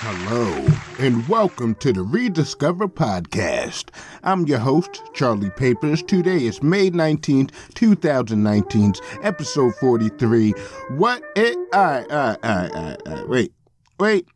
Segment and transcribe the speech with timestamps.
[0.00, 0.64] Hello,
[1.00, 3.90] and welcome to the Rediscover Podcast.
[4.22, 6.04] I'm your host, Charlie Papers.
[6.04, 10.52] Today is May 19th, 2019's episode 43.
[10.90, 11.58] What it.
[11.74, 13.28] Alright, alright, alright, alright, alright.
[13.28, 13.52] Wait,
[13.98, 14.28] wait.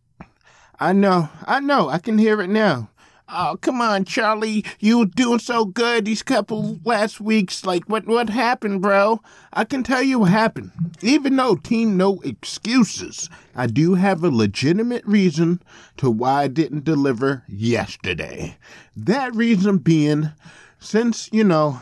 [0.80, 2.90] I know, I know, I can hear it now.
[3.34, 4.62] Oh, come on, Charlie.
[4.78, 7.64] You were doing so good these couple last weeks.
[7.64, 9.22] Like, what what happened, bro?
[9.54, 10.70] I can tell you what happened.
[11.00, 15.62] Even though team no excuses, I do have a legitimate reason
[15.96, 18.58] to why I didn't deliver yesterday.
[18.94, 20.32] That reason being,
[20.78, 21.80] since, you know,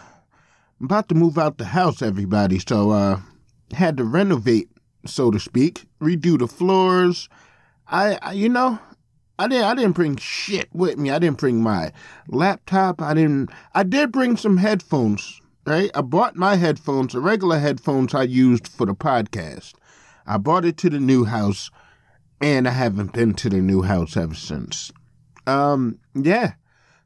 [0.79, 3.21] I'm about to move out the house, everybody, so uh
[3.73, 4.69] had to renovate,
[5.05, 7.29] so to speak, redo the floors.
[7.89, 8.79] I, I you know,
[9.41, 11.11] I didn't I didn't bring shit with me.
[11.11, 11.93] I didn't bring my
[12.29, 13.01] laptop.
[13.01, 15.91] I didn't I did bring some headphones, right?
[15.95, 19.73] I bought my headphones, the regular headphones I used for the podcast.
[20.27, 21.71] I bought it to the new house
[22.43, 24.93] and I haven't been to the new house ever since.
[25.47, 26.53] Um yeah.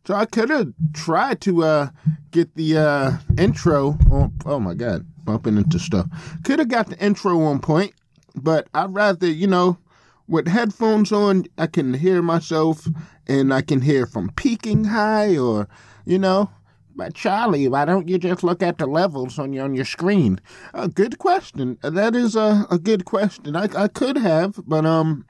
[0.04, 1.88] So I could have tried to uh
[2.32, 6.08] get the uh intro on oh my god, bumping into stuff.
[6.42, 7.92] Could have got the intro on point,
[8.34, 9.78] but I'd rather, you know,
[10.26, 12.86] with headphones on, I can hear myself
[13.26, 15.68] and I can hear from peaking high or,
[16.04, 16.50] you know,
[16.96, 20.40] but Charlie, why don't you just look at the levels on your on your screen?
[20.72, 21.76] A good question.
[21.82, 23.56] That is a, a good question.
[23.56, 25.26] I I could have, but um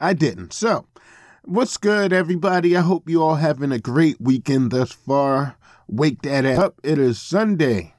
[0.00, 0.52] I didn't.
[0.54, 0.86] So
[1.44, 2.76] what's good everybody?
[2.76, 5.56] I hope you all having a great weekend thus far.
[5.88, 6.80] Wake that up.
[6.82, 7.94] It is Sunday,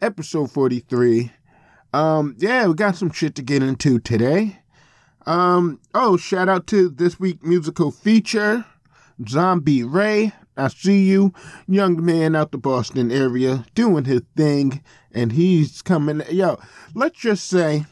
[0.00, 1.32] episode 43.
[1.92, 4.59] Um, yeah, we got some shit to get into today.
[5.26, 8.64] Um, oh, shout out to this week musical feature,
[9.28, 10.32] Zombie Rae.
[10.56, 11.32] I see you,
[11.66, 14.82] young man out the Boston area, doing his thing,
[15.12, 16.22] and he's coming.
[16.30, 16.58] Yo,
[16.94, 17.86] let's just say,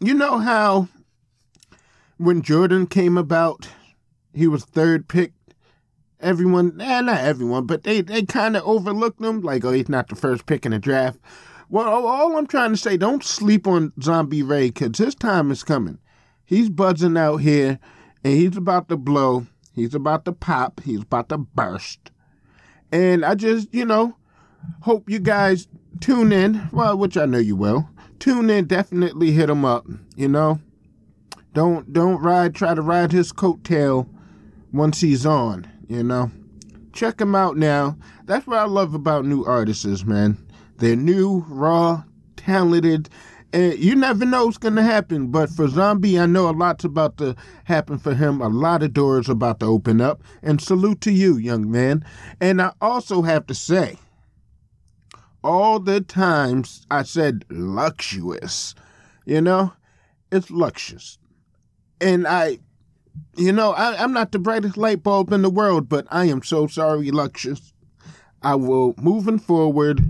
[0.00, 0.88] you know how
[2.16, 3.68] when Jordan came about,
[4.32, 5.32] he was third pick.
[6.20, 10.08] Everyone, eh, not everyone, but they, they kind of overlooked him, like, oh, he's not
[10.08, 11.18] the first pick in the draft.
[11.68, 15.62] Well, all I'm trying to say, don't sleep on Zombie Rae, because his time is
[15.62, 15.98] coming.
[16.48, 17.78] He's buzzing out here,
[18.24, 19.46] and he's about to blow.
[19.74, 20.80] He's about to pop.
[20.82, 22.10] He's about to burst.
[22.90, 24.16] And I just, you know,
[24.80, 25.68] hope you guys
[26.00, 26.70] tune in.
[26.72, 27.90] Well, which I know you will.
[28.18, 28.64] Tune in.
[28.64, 29.86] Definitely hit him up.
[30.16, 30.58] You know,
[31.52, 32.54] don't don't ride.
[32.54, 34.08] Try to ride his coattail
[34.72, 35.70] once he's on.
[35.86, 36.30] You know,
[36.94, 37.98] check him out now.
[38.24, 40.38] That's what I love about new artists, man.
[40.78, 42.04] They're new, raw,
[42.36, 43.10] talented,
[43.52, 45.28] and you never know what's to happen.
[45.28, 48.40] But for Zombie, I know a lot's about to happen for him.
[48.40, 50.22] A lot of doors about to open up.
[50.42, 52.04] And salute to you, young man.
[52.40, 53.96] And I also have to say,
[55.42, 58.74] all the times I said luxurious,
[59.24, 59.72] you know,
[60.30, 61.18] it's luxurious.
[62.00, 62.58] And I,
[63.36, 66.42] you know, I, am not the brightest light bulb in the world, but I am
[66.42, 67.72] so sorry, luxurious.
[68.42, 70.02] I will, moving forward,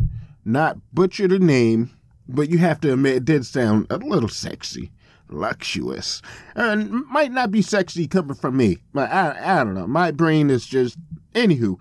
[0.44, 1.97] not butcher the name
[2.28, 4.90] but you have to admit it did sound a little sexy,
[5.28, 6.22] luxurious,
[6.54, 8.78] and might not be sexy coming from me.
[8.92, 9.86] But I, I don't know.
[9.86, 10.98] My brain is just
[11.34, 11.80] anywho.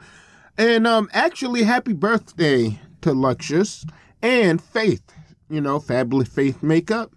[0.57, 3.85] And um, actually, happy birthday to Luxurious
[4.21, 5.03] and Faith.
[5.49, 7.13] You know, fabulous Faith makeup.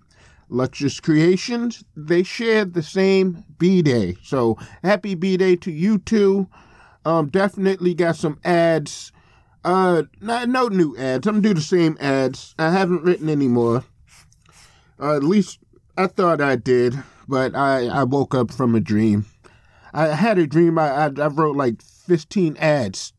[0.50, 4.16] Luxurious Creations, they shared the same B Day.
[4.22, 6.48] So happy B Day to you two.
[7.04, 9.12] Um, definitely got some ads
[9.64, 11.26] uh, not, no new ads.
[11.26, 12.54] I'm do the same ads.
[12.58, 13.84] I haven't written any more.
[14.98, 15.58] Uh, at least
[15.96, 19.26] I thought I did, but I, I woke up from a dream.
[19.92, 20.78] I had a dream.
[20.78, 23.12] I, I, I wrote like 15 ads.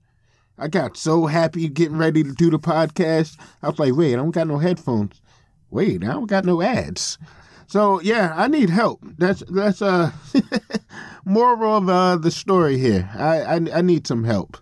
[0.58, 3.38] I got so happy getting ready to do the podcast.
[3.62, 5.22] I was like, wait, I don't got no headphones.
[5.70, 7.18] Wait, I don't got no ads.
[7.68, 9.00] So yeah, I need help.
[9.18, 10.12] That's that's uh
[11.26, 13.10] moral of uh, the story here.
[13.16, 14.58] I, I I need some help.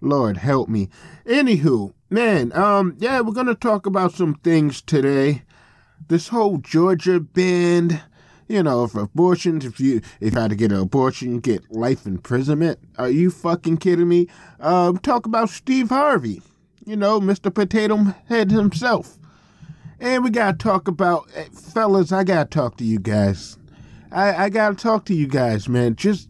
[0.00, 0.88] Lord help me.
[1.26, 5.42] Anywho, man, um, yeah, we're gonna talk about some things today.
[6.08, 8.00] This whole Georgia band,
[8.48, 11.70] you know, for abortions, if you if you had to get an abortion, you get
[11.70, 12.78] life imprisonment.
[12.98, 14.28] Are you fucking kidding me?
[14.58, 16.42] Um, talk about Steve Harvey,
[16.84, 17.52] you know, Mr.
[17.52, 17.96] Potato
[18.28, 19.18] Head himself.
[20.00, 23.58] And we gotta talk about eh, fellas, I gotta talk to you guys.
[24.10, 25.94] I, I gotta talk to you guys, man.
[25.94, 26.28] Just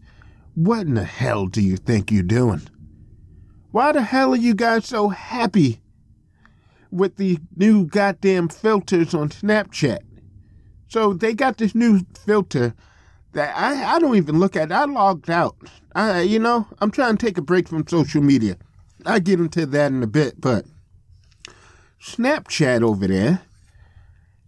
[0.55, 2.61] what in the hell do you think you're doing?
[3.71, 5.81] Why the hell are you guys so happy
[6.91, 9.99] with the new goddamn filters on Snapchat?
[10.89, 12.73] So they got this new filter
[13.31, 14.73] that I, I don't even look at.
[14.73, 15.55] I logged out.
[15.95, 18.57] I you know, I'm trying to take a break from social media.
[19.05, 20.65] I get into that in a bit, but
[22.01, 23.41] Snapchat over there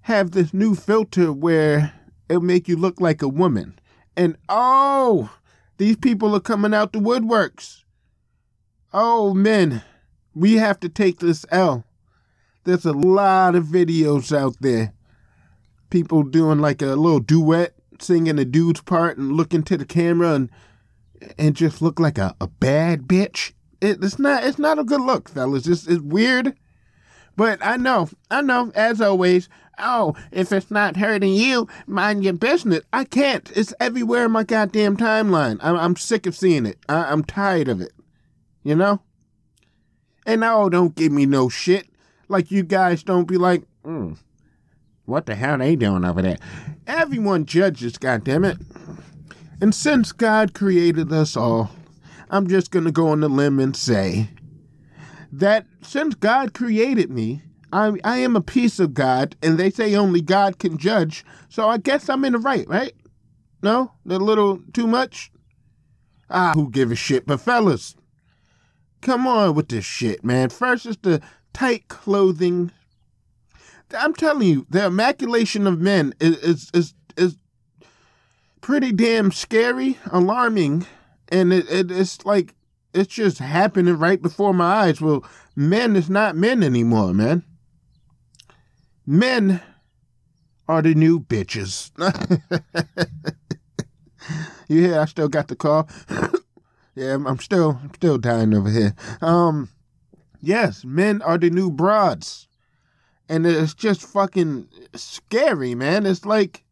[0.02, 1.94] have this new filter where
[2.28, 3.80] it'll make you look like a woman.
[4.18, 5.32] And oh,
[5.78, 7.83] these people are coming out the woodworks.
[8.96, 9.82] Oh, men,
[10.36, 11.84] we have to take this L.
[12.64, 14.94] There's a lot of videos out there.
[15.90, 20.34] People doing like a little duet, singing a dude's part and looking to the camera
[20.34, 20.50] and
[21.38, 23.54] and just look like a, a bad bitch.
[23.82, 25.68] It, it's not it's not a good look, fellas.
[25.68, 26.56] It's, it's weird.
[27.36, 29.50] But I know, I know, as always,
[29.80, 32.82] oh, if it's not hurting you, mind your business.
[32.94, 33.52] I can't.
[33.56, 35.58] It's everywhere in my goddamn timeline.
[35.62, 36.78] I'm, I'm sick of seeing it.
[36.88, 37.92] I, I'm tired of it.
[38.64, 39.02] You know?
[40.26, 41.88] And now don't give me no shit.
[42.30, 44.18] Like you guys don't be like, mm,
[45.06, 46.38] what the hell they doing over there?
[46.88, 48.64] Everyone judges, goddammit.
[49.62, 51.72] And since God created us all,
[52.30, 54.30] I'm just gonna go on the limb and say
[55.32, 59.96] that since God created me, I, I am a piece of God, and they say
[59.96, 62.94] only God can judge, so I guess I'm in the right, right?
[63.62, 63.94] No?
[64.08, 65.32] A little too much?
[66.30, 67.26] Ah, who give a shit?
[67.26, 67.96] But fellas,
[69.04, 70.50] come on with this shit, man.
[70.50, 71.22] First is the
[71.54, 72.72] tight clothing.
[73.96, 77.38] I'm telling you, the immaculation of men is is is, is
[78.62, 80.88] pretty damn scary, alarming,
[81.30, 82.56] and it, it it's like
[82.94, 85.00] it's just happening right before my eyes.
[85.00, 85.24] Well,
[85.56, 87.44] men is not men anymore, man.
[89.06, 89.62] Men
[90.68, 91.92] are the new bitches.
[94.68, 95.00] you hear?
[95.00, 95.88] I still got the call.
[96.96, 98.94] yeah, I'm, still, I'm still dying over here.
[99.22, 99.70] Um,
[100.42, 102.48] yes, men are the new broads,
[103.28, 106.06] and it's just fucking scary, man.
[106.06, 106.64] It's like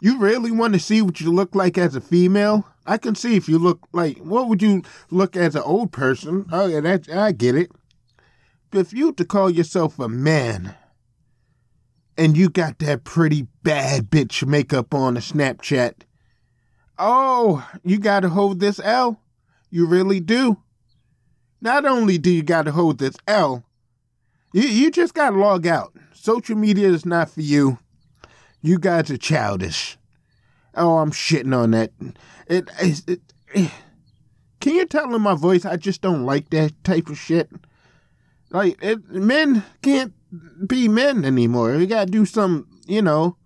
[0.00, 2.66] you really want to see what you look like as a female.
[2.86, 6.46] I can see if you look like what would you look as an old person?
[6.52, 7.70] Oh yeah, that I get it.
[8.70, 10.74] But if you to call yourself a man
[12.16, 16.02] and you got that pretty bad bitch makeup on a Snapchat,
[16.98, 19.20] oh, you gotta hold this L.
[19.70, 20.58] You really do.
[21.60, 23.64] Not only do you gotta hold this L,
[24.52, 25.96] you, you just gotta log out.
[26.12, 27.78] Social media is not for you.
[28.62, 29.96] You guys are childish.
[30.74, 31.92] Oh, I'm shitting on that.
[32.46, 33.20] It, it, it,
[33.54, 33.70] it,
[34.60, 37.50] Can you tell in my voice I just don't like that type of shit?
[38.50, 40.12] Like, it, men can't
[40.66, 41.76] be men anymore.
[41.76, 43.36] We gotta do some, you know,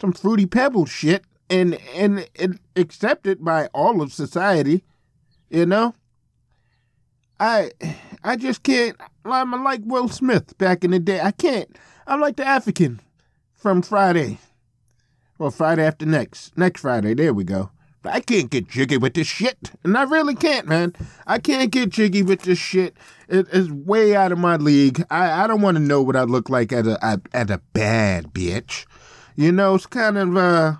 [0.00, 4.84] some fruity pebble shit and and it, accepted by all of society.
[5.50, 5.94] You know.
[7.40, 7.72] I
[8.22, 8.96] I just can't.
[9.24, 11.20] I'm like Will Smith back in the day.
[11.20, 11.76] I can't.
[12.06, 13.00] I'm like the African
[13.52, 14.38] from Friday.
[15.38, 16.56] Well, Friday after next.
[16.56, 17.14] Next Friday.
[17.14, 17.70] There we go.
[18.02, 19.72] But I can't get jiggy with this shit.
[19.82, 20.94] And I really can't, man.
[21.26, 22.96] I can't get jiggy with this shit.
[23.28, 25.04] It is way out of my league.
[25.10, 28.32] I, I don't want to know what I look like as a as a bad
[28.32, 28.86] bitch.
[29.34, 30.74] You know, it's kind of uh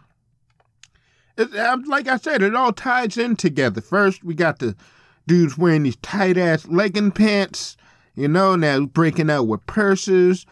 [1.36, 3.80] it, like I said, it all ties in together.
[3.80, 4.76] First, we got the
[5.26, 7.76] dudes wearing these tight ass legging pants,
[8.14, 10.46] you know, now breaking out with purses.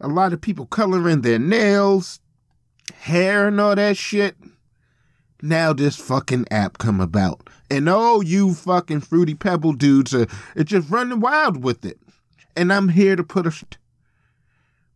[0.00, 2.20] A lot of people coloring their nails,
[2.94, 4.36] hair and all that shit.
[5.40, 7.48] Now this fucking app come about.
[7.70, 10.26] And oh, you fucking fruity pebble dudes are,
[10.56, 11.98] are just running wild with it.
[12.54, 13.50] And I'm here to put a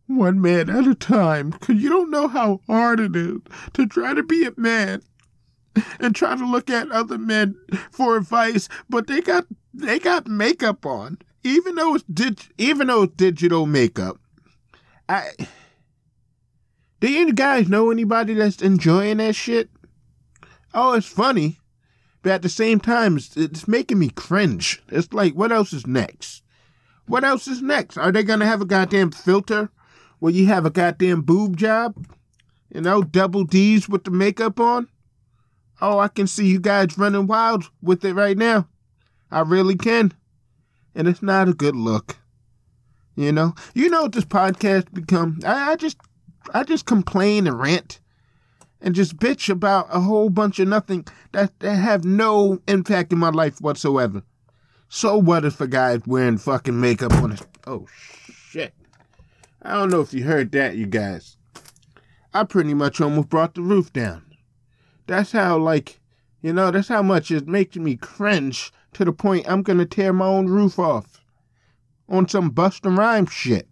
[0.07, 3.39] one man at a time, cause you don't know how hard it is
[3.73, 5.01] to try to be a man
[5.99, 7.55] and try to look at other men
[7.91, 11.19] for advice, but they got they got makeup on.
[11.43, 14.19] Even though it's dig- even though it's digital makeup.
[15.07, 15.31] I
[16.99, 19.69] do you guys know anybody that's enjoying that shit?
[20.73, 21.59] Oh, it's funny,
[22.21, 24.81] but at the same time, it's, it's making me cringe.
[24.89, 26.43] It's like, what else is next?
[27.05, 27.97] What else is next?
[27.97, 29.69] Are they gonna have a goddamn filter
[30.19, 31.95] where you have a goddamn boob job?
[32.73, 34.87] You know, double D's with the makeup on?
[35.81, 38.67] Oh, I can see you guys running wild with it right now.
[39.31, 40.13] I really can.
[40.95, 42.17] And it's not a good look.
[43.15, 43.53] You know?
[43.73, 45.39] You know what this podcast become?
[45.45, 45.97] I, I just
[46.53, 47.99] I just complain and rant
[48.81, 53.19] and just bitch about a whole bunch of nothing that, that have no impact in
[53.19, 54.23] my life whatsoever.
[54.89, 58.16] So what if a guy's wearing fucking makeup on his oh shit.
[59.67, 61.35] I don't know if you heard that, you guys.
[62.33, 64.23] I pretty much almost brought the roof down.
[65.07, 65.99] That's how like
[66.41, 70.13] you know, that's how much it makes me cringe to the point I'm gonna tear
[70.13, 71.19] my own roof off
[72.07, 73.67] on some Busta Rhymes shit.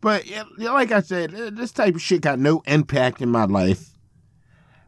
[0.00, 0.24] But
[0.58, 3.98] like I said, this type of shit got no impact in my life.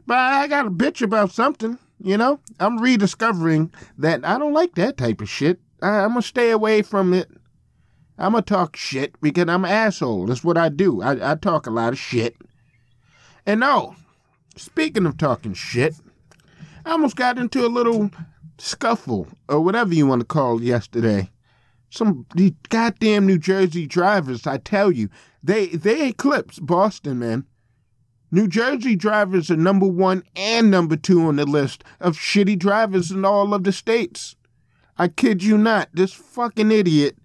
[0.05, 2.39] But I got a bitch about something, you know?
[2.59, 5.59] I'm rediscovering that I don't like that type of shit.
[5.81, 7.29] I, am going to stay away from it.
[8.19, 10.25] I'm to talk shit because I'm an asshole.
[10.25, 11.01] That's what I do.
[11.01, 12.35] I, I talk a lot of shit.
[13.45, 13.95] And no,
[14.57, 15.95] speaking of talking shit,
[16.85, 18.11] I almost got into a little
[18.57, 21.31] scuffle or whatever you want to call it yesterday.
[21.89, 22.25] Some
[22.67, 25.09] goddamn New Jersey drivers, I tell you,
[25.41, 27.45] they they eclipse Boston, man.
[28.31, 33.11] New Jersey drivers are number one and number two on the list of shitty drivers
[33.11, 34.35] in all of the states.
[34.97, 35.89] I kid you not.
[35.93, 37.15] This fucking idiot.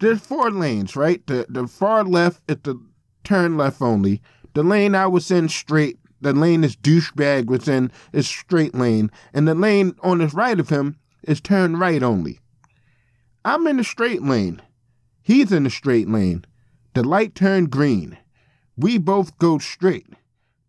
[0.00, 1.26] There's four lanes, right?
[1.26, 2.80] The the far left is the
[3.24, 4.22] turn left only.
[4.54, 5.98] The lane I was in straight.
[6.20, 10.58] The lane this douchebag was in is straight lane, and the lane on the right
[10.58, 12.40] of him is turn right only.
[13.44, 14.60] I'm in the straight lane.
[15.22, 16.44] He's in the straight lane.
[16.94, 18.18] The light turned green.
[18.76, 20.06] We both go straight.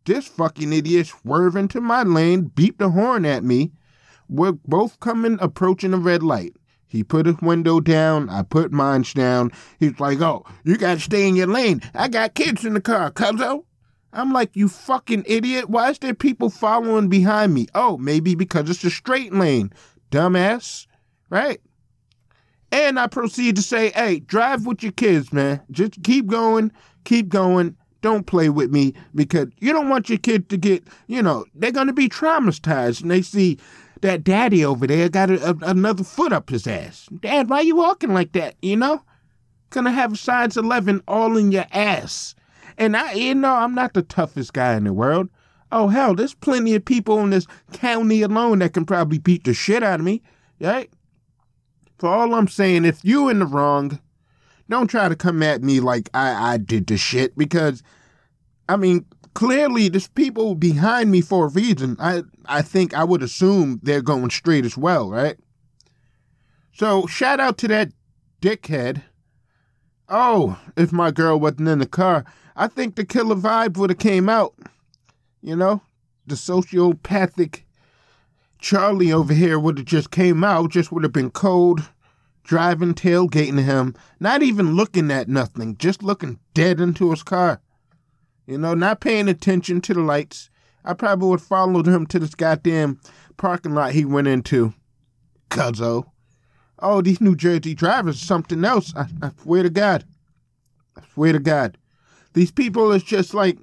[0.05, 3.71] This fucking idiot swerved into my lane, beeped the horn at me.
[4.27, 6.55] We're both coming, approaching a red light.
[6.89, 8.29] He put his window down.
[8.29, 9.51] I put mine down.
[9.79, 11.81] He's like, "Oh, you gotta stay in your lane.
[11.93, 13.63] I got kids in the car, cuzzo."
[14.11, 15.69] I'm like, "You fucking idiot!
[15.69, 19.71] Why is there people following behind me?" Oh, maybe because it's a straight lane,
[20.11, 20.87] dumbass.
[21.29, 21.61] Right?
[22.71, 25.61] And I proceed to say, "Hey, drive with your kids, man.
[25.69, 26.71] Just keep going,
[27.03, 27.75] keep going.
[28.01, 31.71] Don't play with me because you don't want your kid to get, you know, they're
[31.71, 33.59] gonna be traumatized and they see."
[34.01, 37.07] That daddy over there got a, a, another foot up his ass.
[37.19, 38.55] Dad, why you walking like that?
[38.61, 39.03] You know,
[39.69, 42.35] gonna have size eleven all in your ass.
[42.77, 45.29] And I, you know, I'm not the toughest guy in the world.
[45.71, 49.53] Oh hell, there's plenty of people in this county alone that can probably beat the
[49.53, 50.21] shit out of me,
[50.59, 50.89] right?
[51.97, 53.99] For all I'm saying, if you in the wrong,
[54.69, 57.83] don't try to come at me like I I did the shit because,
[58.67, 61.95] I mean, clearly there's people behind me for a reason.
[61.99, 65.37] I I think I would assume they're going straight as well, right?
[66.73, 67.91] So shout out to that
[68.41, 69.03] dickhead.
[70.07, 73.99] Oh, if my girl wasn't in the car, I think the killer vibe would have
[73.99, 74.55] came out.
[75.41, 75.81] You know,
[76.25, 77.61] the sociopathic
[78.59, 81.89] Charlie over here would have just came out, just would have been cold,
[82.43, 87.61] driving, tailgating him, not even looking at nothing, just looking dead into his car.
[88.49, 90.49] You know, not paying attention to the lights.
[90.83, 92.99] I probably would follow him to this goddamn
[93.37, 94.73] parking lot he went into.
[95.51, 96.05] Cuzzo.
[96.79, 98.91] Oh, these New Jersey drivers are something else.
[98.95, 100.03] I, I swear to God.
[100.97, 101.77] I swear to God.
[102.33, 103.59] These people is just like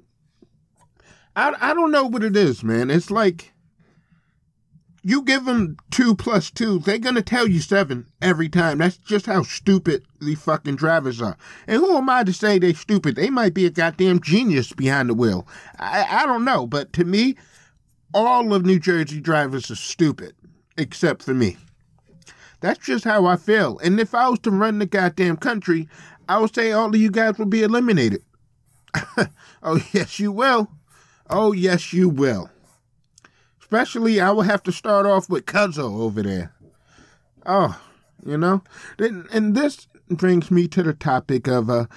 [1.35, 2.89] I I don't know what it is, man.
[2.89, 3.51] It's like
[5.07, 8.79] you give them two plus two, they're gonna tell you seven every time.
[8.79, 11.37] That's just how stupid these fucking drivers are.
[11.65, 13.15] And who am I to say they're stupid?
[13.15, 15.47] They might be a goddamn genius behind the wheel.
[15.79, 17.37] I, I don't know, but to me,
[18.13, 20.35] all of New Jersey drivers are stupid,
[20.77, 21.55] except for me.
[22.59, 23.79] That's just how I feel.
[23.79, 25.87] And if I was to run the goddamn country,
[26.27, 28.23] I would say all of you guys would be eliminated.
[29.63, 30.69] oh, yes, you will.
[31.29, 32.49] Oh, yes, you will.
[33.67, 36.53] Especially, I will have to start off with Cuzzo over there.
[37.45, 37.77] Oh,
[38.25, 38.63] you know?
[38.97, 41.87] And this brings me to the topic of, uh,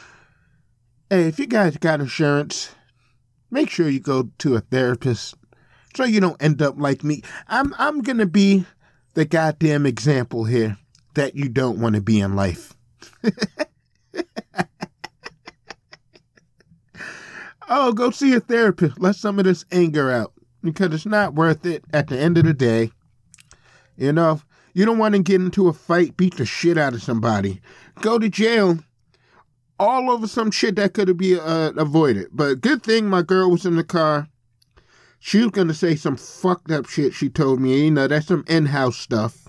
[1.09, 2.75] hey, if you guys got insurance,
[3.53, 5.37] make sure you go to a therapist
[5.95, 7.23] so you don't end up like me.
[7.47, 8.65] I'm, I'm going to be
[9.15, 10.77] the goddamn example here
[11.15, 12.75] that you don't want to be in life.
[17.69, 18.99] oh, go see a therapist.
[18.99, 22.45] Let some of this anger out because it's not worth it at the end of
[22.45, 22.91] the day.
[23.97, 24.41] You know,
[24.75, 27.61] you don't want to get into a fight, beat the shit out of somebody,
[28.01, 28.79] go to jail,
[29.79, 32.29] all over some shit that could have been uh, avoided.
[32.33, 34.29] But good thing my girl was in the car.
[35.19, 37.15] She was gonna say some fucked up shit.
[37.15, 39.49] She told me, you know, that's some in-house stuff.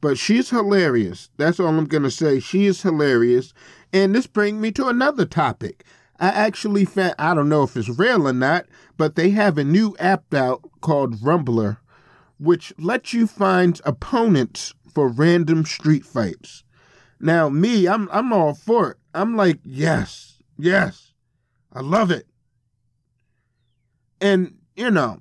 [0.00, 1.30] But she's hilarious.
[1.36, 2.40] That's all I'm gonna say.
[2.40, 3.54] She is hilarious.
[3.92, 5.84] And this brings me to another topic.
[6.22, 9.64] I actually found, I don't know if it's real or not, but they have a
[9.64, 11.78] new app out called Rumblr,
[12.38, 16.62] which lets you find opponents for random street fights.
[17.18, 18.96] Now, me, I'm I'm all for it.
[19.12, 21.12] I'm like, yes, yes,
[21.72, 22.28] I love it.
[24.20, 25.18] And you know,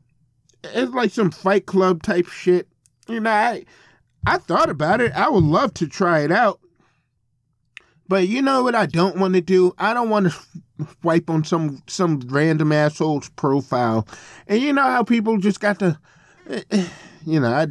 [0.64, 2.68] it's like some Fight Club type shit.
[3.08, 3.66] You know, I
[4.28, 5.14] I thought about it.
[5.14, 6.60] I would love to try it out.
[8.08, 9.74] But you know what I don't want to do?
[9.80, 10.38] I don't want to
[11.02, 14.08] swipe on some some random asshole's profile.
[14.48, 16.00] And you know how people just got to,
[16.50, 16.88] eh, eh,
[17.26, 17.68] you know, I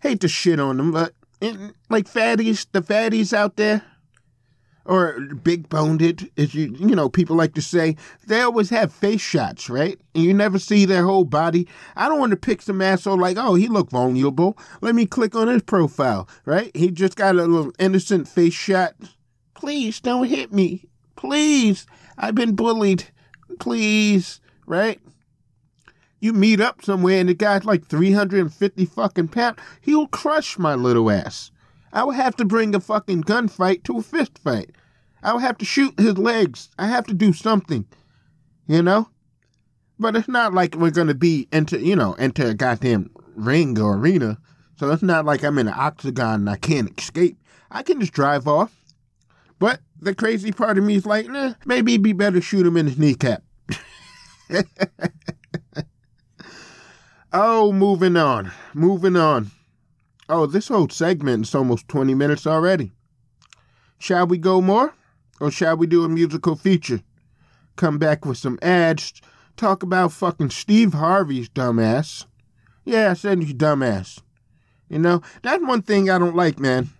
[0.00, 1.12] hate to shit on them, but
[1.42, 1.56] eh,
[1.90, 3.82] like fatties, the fatties out there,
[4.84, 6.02] or big boned,
[6.36, 9.98] as you you know people like to say, they always have face shots, right?
[10.14, 11.68] And you never see their whole body.
[11.96, 14.58] I don't want to pick some asshole like, oh, he looked vulnerable.
[14.80, 16.70] Let me click on his profile, right?
[16.76, 18.94] He just got a little innocent face shot
[19.64, 20.84] Please don't hit me.
[21.16, 21.86] Please.
[22.16, 23.04] I've been bullied.
[23.58, 24.40] Please.
[24.66, 25.00] Right?
[26.24, 31.10] you meet up somewhere and the guy's like 350 fucking pounds, he'll crush my little
[31.10, 31.50] ass.
[31.92, 34.70] I would have to bring a fucking gunfight to a fist fight.
[35.22, 36.70] I would have to shoot his legs.
[36.78, 37.86] I have to do something,
[38.66, 39.10] you know?
[39.98, 43.98] But it's not like we're gonna be into, you know, into a goddamn ring or
[43.98, 44.38] arena.
[44.76, 47.36] So it's not like I'm in an octagon and I can't escape.
[47.70, 48.74] I can just drive off.
[49.64, 52.76] But the crazy part of me is like, nah, maybe it'd be better shoot him
[52.76, 53.42] in his kneecap.
[57.32, 58.52] oh, moving on.
[58.74, 59.52] Moving on.
[60.28, 62.92] Oh, this whole segment is almost 20 minutes already.
[63.96, 64.92] Shall we go more?
[65.40, 67.00] Or shall we do a musical feature?
[67.76, 69.14] Come back with some ads,
[69.56, 72.26] talk about fucking Steve Harvey's dumbass.
[72.84, 74.20] Yeah, I said he's dumbass.
[74.90, 76.90] You know, that's one thing I don't like, man.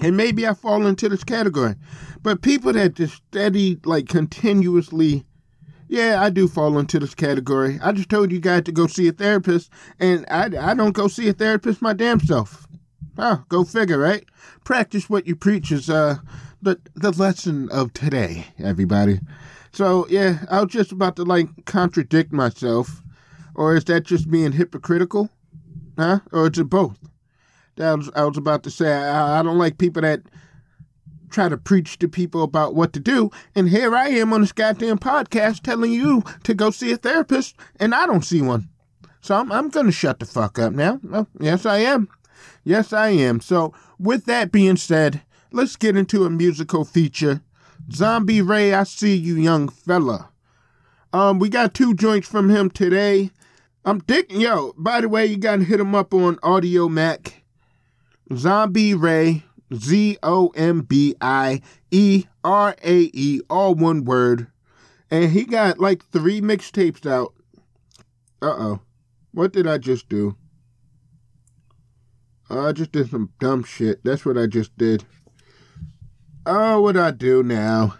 [0.00, 1.74] And maybe I fall into this category.
[2.22, 5.24] But people that just study like continuously,
[5.88, 7.78] yeah, I do fall into this category.
[7.82, 11.08] I just told you guys to go see a therapist, and I, I don't go
[11.08, 12.66] see a therapist my damn self.
[13.18, 14.24] Oh, go figure, right?
[14.64, 16.16] Practice what you preach is uh
[16.62, 19.20] the the lesson of today, everybody.
[19.72, 23.02] So yeah, I was just about to like contradict myself,
[23.54, 25.28] or is that just being hypocritical?
[25.98, 26.20] Huh?
[26.32, 26.98] Or is it both?
[27.76, 30.22] That was, I was about to say I, I don't like people that
[31.30, 34.52] try to preach to people about what to do, and here I am on this
[34.52, 38.68] goddamn podcast telling you to go see a therapist, and I don't see one.
[39.20, 41.00] So I'm I'm gonna shut the fuck up now.
[41.38, 42.08] Yes, I am.
[42.64, 43.40] Yes, I am.
[43.40, 45.22] So with that being said,
[45.52, 47.42] let's get into a musical feature.
[47.92, 50.30] Zombie Rae, I see you, young fella.
[51.12, 53.30] Um, we got two joints from him today.
[53.84, 57.39] I'm dick yo, by the way, you gotta hit him up on Audiomack.
[58.34, 59.44] Zombie Rae,
[59.74, 64.46] Z O M B I E R A E, all one word.
[65.10, 67.34] And he got like three mixtapes out.
[68.40, 68.80] Uh oh.
[69.32, 70.36] What did I just do?
[72.48, 74.02] Oh, I just did some dumb shit.
[74.02, 75.04] That's what I just did.
[76.46, 77.94] Oh, what I do now?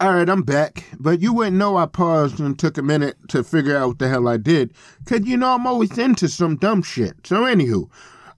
[0.00, 0.84] All right, I'm back.
[0.98, 4.08] But you wouldn't know I paused and took a minute to figure out what the
[4.08, 4.72] hell I did.
[5.04, 7.24] Cause you know I'm always into some dumb shit.
[7.24, 7.88] So anywho,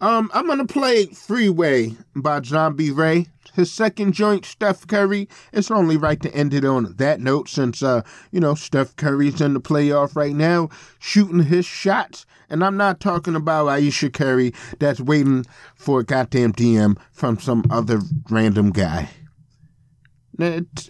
[0.02, 3.28] um, I'm gonna play Freeway by Zombie Rae.
[3.54, 5.28] His second joint, Steph Curry.
[5.52, 9.40] It's only right to end it on that note since uh, you know, Steph Curry's
[9.40, 12.26] in the playoff right now, shooting his shots.
[12.50, 17.64] And I'm not talking about Ayesha Curry that's waiting for a goddamn DM from some
[17.70, 19.08] other random guy.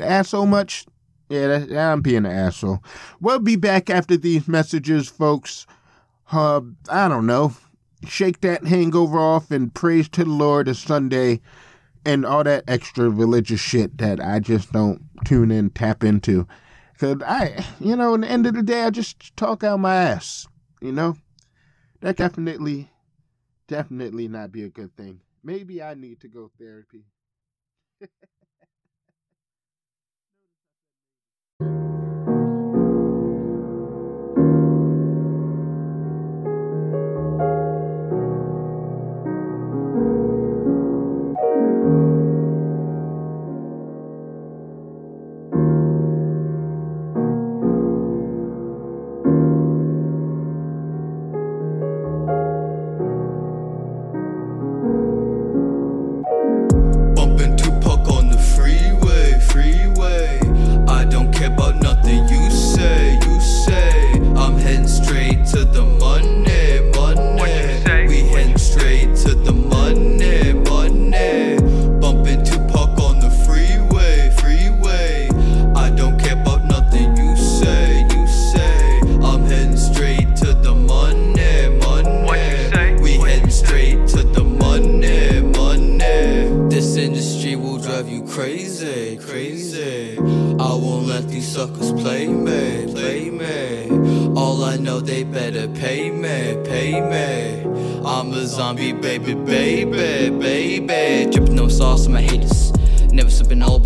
[0.00, 0.86] Asshole much?
[1.28, 2.82] Yeah, that, I'm being an asshole.
[3.20, 5.66] We'll be back after these messages, folks.
[6.32, 7.54] Uh, I don't know
[8.06, 11.40] shake that hangover off and praise to the Lord a Sunday
[12.04, 16.46] and all that extra religious shit that I just don't tune in, tap into.
[16.98, 19.94] Cause I, you know, in the end of the day, I just talk out my
[19.94, 20.46] ass.
[20.80, 21.16] You know,
[22.00, 22.90] that definitely,
[23.66, 25.20] definitely not be a good thing.
[25.42, 27.06] Maybe I need to go therapy.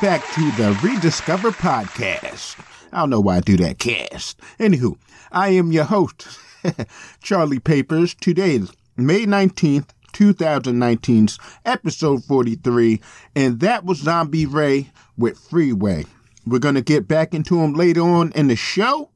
[0.00, 2.58] back to the Rediscover Podcast.
[2.90, 4.40] I don't know why I do that cast.
[4.58, 4.96] Anywho,
[5.30, 6.26] I am your host,
[7.22, 8.14] Charlie Papers.
[8.14, 12.98] Today is May 19th, 2019's episode 43,
[13.36, 16.06] and that was Zombie Rae with Freeway.
[16.46, 19.10] We're going to get back into him later on in the show,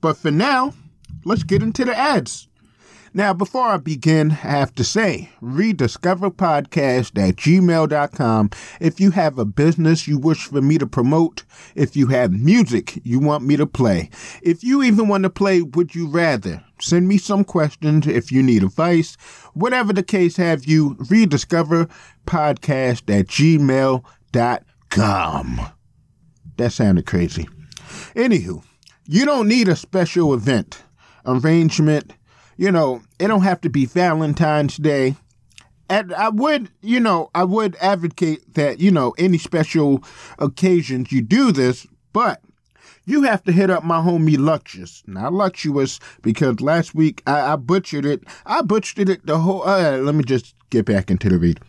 [0.00, 0.72] but for now,
[1.24, 2.46] let's get into the ads.
[3.14, 8.50] Now, before I begin, I have to say, rediscoverpodcast at gmail.com.
[8.80, 11.44] If you have a business you wish for me to promote,
[11.74, 14.10] if you have music you want me to play,
[14.42, 18.42] if you even want to play Would You Rather, send me some questions if you
[18.42, 19.16] need advice.
[19.54, 24.00] Whatever the case have you, rediscoverpodcast at gmail.com.
[26.56, 27.48] That sounded crazy.
[28.14, 28.62] Anywho,
[29.06, 30.82] you don't need a special event,
[31.24, 32.12] arrangement,
[32.58, 35.16] you know, it don't have to be Valentine's Day.
[35.88, 40.04] And I would, you know, I would advocate that, you know, any special
[40.38, 42.42] occasions you do this, but
[43.06, 45.06] you have to hit up my homie Luxus.
[45.08, 48.22] Not Luxuous, because last week I, I butchered it.
[48.44, 49.66] I butchered it the whole.
[49.66, 51.60] Uh, let me just get back into the read.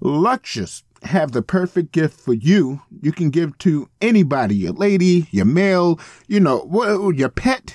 [0.00, 2.82] Luxus have the perfect gift for you.
[3.02, 7.74] You can give to anybody, your lady, your male, you know, your pet,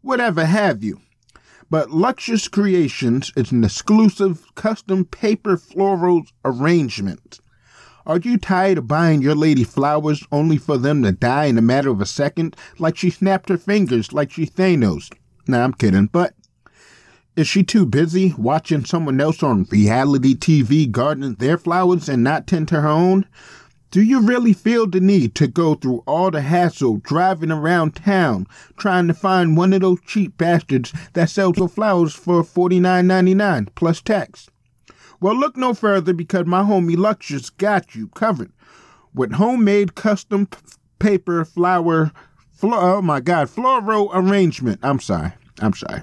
[0.00, 1.00] whatever have you.
[1.74, 7.40] But Luxus Creations is an exclusive custom paper florals arrangement.
[8.06, 11.62] Are you tired of buying your lady flowers only for them to die in a
[11.62, 15.10] matter of a second, like she snapped her fingers like she Thanos?
[15.48, 16.34] Nah, I'm kidding, but
[17.34, 22.46] is she too busy watching someone else on reality TV garden their flowers and not
[22.46, 23.26] tend to her own?
[23.94, 28.48] Do you really feel the need to go through all the hassle driving around town
[28.76, 34.02] trying to find one of those cheap bastards that sells your flowers for $49.99 plus
[34.02, 34.50] tax?
[35.20, 38.50] Well, look no further because my homie Luxus got you covered
[39.14, 40.58] with homemade custom p-
[40.98, 42.10] paper flower.
[42.50, 44.80] Flo- oh my God, floral arrangement.
[44.82, 45.34] I'm sorry.
[45.60, 46.02] I'm sorry.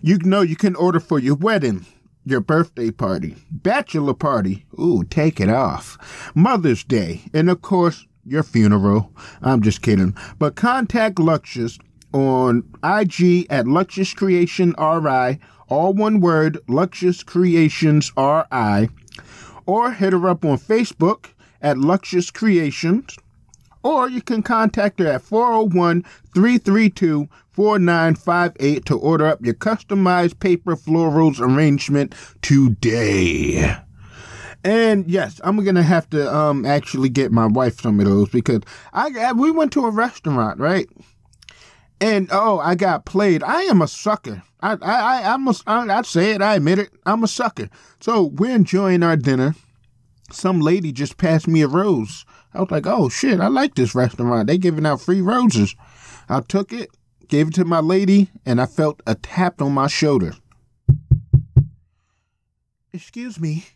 [0.00, 1.84] You know you can order for your wedding
[2.24, 5.98] your birthday party, bachelor party, ooh, take it off,
[6.34, 9.12] Mother's Day, and of course, your funeral.
[9.42, 10.16] I'm just kidding.
[10.38, 11.78] But contact Luxus
[12.12, 18.88] on IG at Luxus Creation RI, all one word, Luxus Creations RI,
[19.66, 21.26] or hit her up on Facebook
[21.62, 23.16] at Luxus Creations,
[23.82, 26.02] or you can contact her at 401
[26.34, 33.76] 332 4958 to order up your customized paper florals arrangement today.
[34.62, 38.60] And yes, I'm gonna have to um actually get my wife some of those because
[38.92, 40.88] I we went to a restaurant, right?
[42.00, 43.42] And oh, I got played.
[43.42, 44.42] I am a sucker.
[44.60, 46.42] I I I must I'm say it.
[46.42, 46.90] I admit it.
[47.06, 47.70] I'm a sucker.
[48.00, 49.54] So we're enjoying our dinner.
[50.30, 52.24] Some lady just passed me a rose.
[52.52, 54.46] I was like, oh shit, I like this restaurant.
[54.46, 55.74] They giving out free roses.
[56.28, 56.90] I took it,
[57.28, 60.32] gave it to my lady, and I felt a tap on my shoulder.
[62.92, 63.66] Excuse me.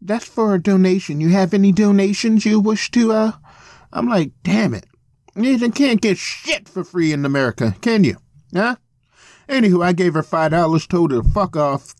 [0.00, 1.20] That's for a donation.
[1.20, 3.32] You have any donations you wish to, uh?
[3.92, 4.86] I'm like, damn it.
[5.34, 8.16] You can't get shit for free in America, can you?
[8.54, 8.76] Huh?
[9.48, 11.94] Anywho, I gave her five dollars, told her to fuck off,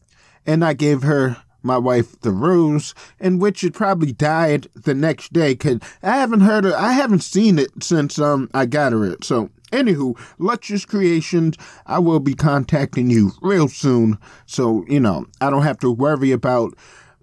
[0.46, 5.33] and I gave her my wife the rose, in which it probably died the next
[5.33, 5.55] day.
[5.55, 9.24] Cause I haven't heard it, I haven't seen it since um I got her it.
[9.24, 14.18] So anywho, Luxus Creations, I will be contacting you real soon.
[14.46, 16.74] So you know I don't have to worry about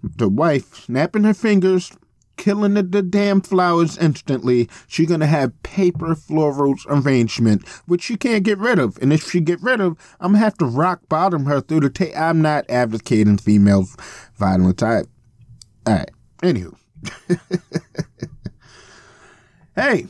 [0.02, 1.90] the wife snapping her fingers
[2.36, 4.68] killing the, the damn flowers instantly.
[4.86, 8.98] She's gonna have paper florals arrangement, which she can't get rid of.
[9.00, 11.90] And if she get rid of, I'm gonna have to rock bottom her through the
[11.90, 12.16] tape.
[12.16, 13.86] I'm not advocating female
[14.36, 14.82] violence.
[14.82, 15.02] I,
[15.86, 16.10] all right.
[16.42, 16.76] Anywho,
[19.76, 20.06] hey,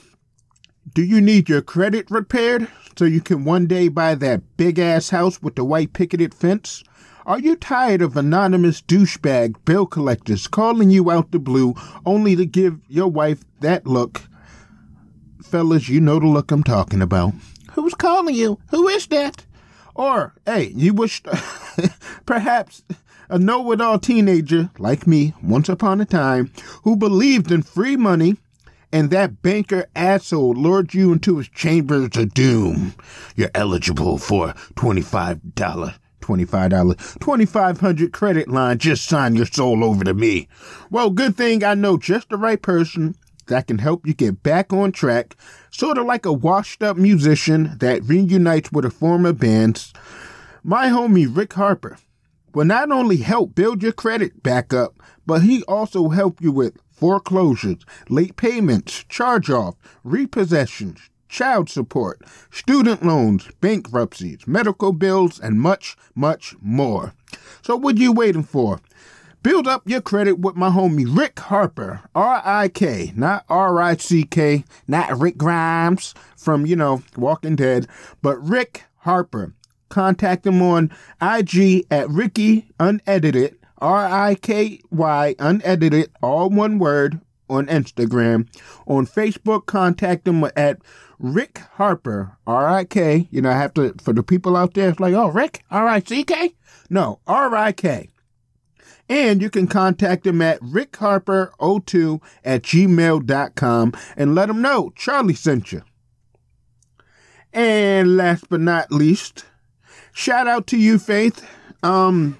[0.95, 5.11] do you need your credit repaired so you can one day buy that big ass
[5.11, 6.83] house with the white picketed fence?
[7.27, 12.45] Are you tired of anonymous douchebag bill collectors calling you out the blue only to
[12.45, 14.21] give your wife that look?
[15.43, 17.33] Fellas, you know the look I'm talking about.
[17.73, 18.59] Who's calling you?
[18.69, 19.47] Who is that?
[19.95, 21.23] Or, hey, you wish
[22.27, 22.83] perhaps
[23.31, 27.97] a know it all teenager like me once upon a time who believed in free
[27.97, 28.37] money
[28.93, 32.95] and that banker asshole lured you into his chambers of doom.
[33.35, 38.79] You're eligible for $25 $25, 2500 credit line.
[38.79, 40.49] Just sign your soul over to me.
[40.91, 43.15] Well, good thing I know just the right person
[43.47, 45.37] that can help you get back on track,
[45.71, 49.93] sort of like a washed up musician that reunites with a former band.
[50.63, 51.99] My homie Rick Harper.
[52.55, 56.79] will not only help build your credit back up, but he also help you with
[56.91, 65.97] foreclosures, late payments, charge off, repossessions, child support, student loans, bankruptcies, medical bills, and much,
[66.15, 67.13] much more.
[67.61, 68.81] So what you waiting for?
[69.43, 73.97] Build up your credit with my homie Rick Harper, R I K, not R I
[73.97, 77.89] C K, not Rick Grimes from, you know, Walking Dead,
[78.23, 79.53] but Rick Harper.
[79.89, 87.21] Contact him on IG at Ricky Unedited, R I K Y Unedited, all one word,
[87.49, 88.49] on Instagram.
[88.87, 90.79] On Facebook, contact him at
[91.19, 93.29] Rick Harper, R I K.
[93.31, 95.87] You know, I have to, for the people out there, it's like, oh, Rick, R
[95.87, 96.55] I C K?
[96.91, 98.09] No, R I K.
[99.09, 105.73] And you can contact him at rickharper02 at gmail.com and let him know Charlie sent
[105.73, 105.83] you.
[107.53, 109.45] And last but not least,
[110.13, 111.47] shout out to you, Faith.
[111.83, 112.39] Um,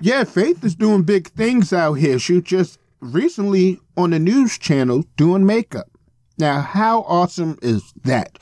[0.00, 2.18] yeah, Faith is doing big things out here.
[2.18, 5.91] She just recently on the news channel doing makeup.
[6.38, 8.38] Now, how awesome is that?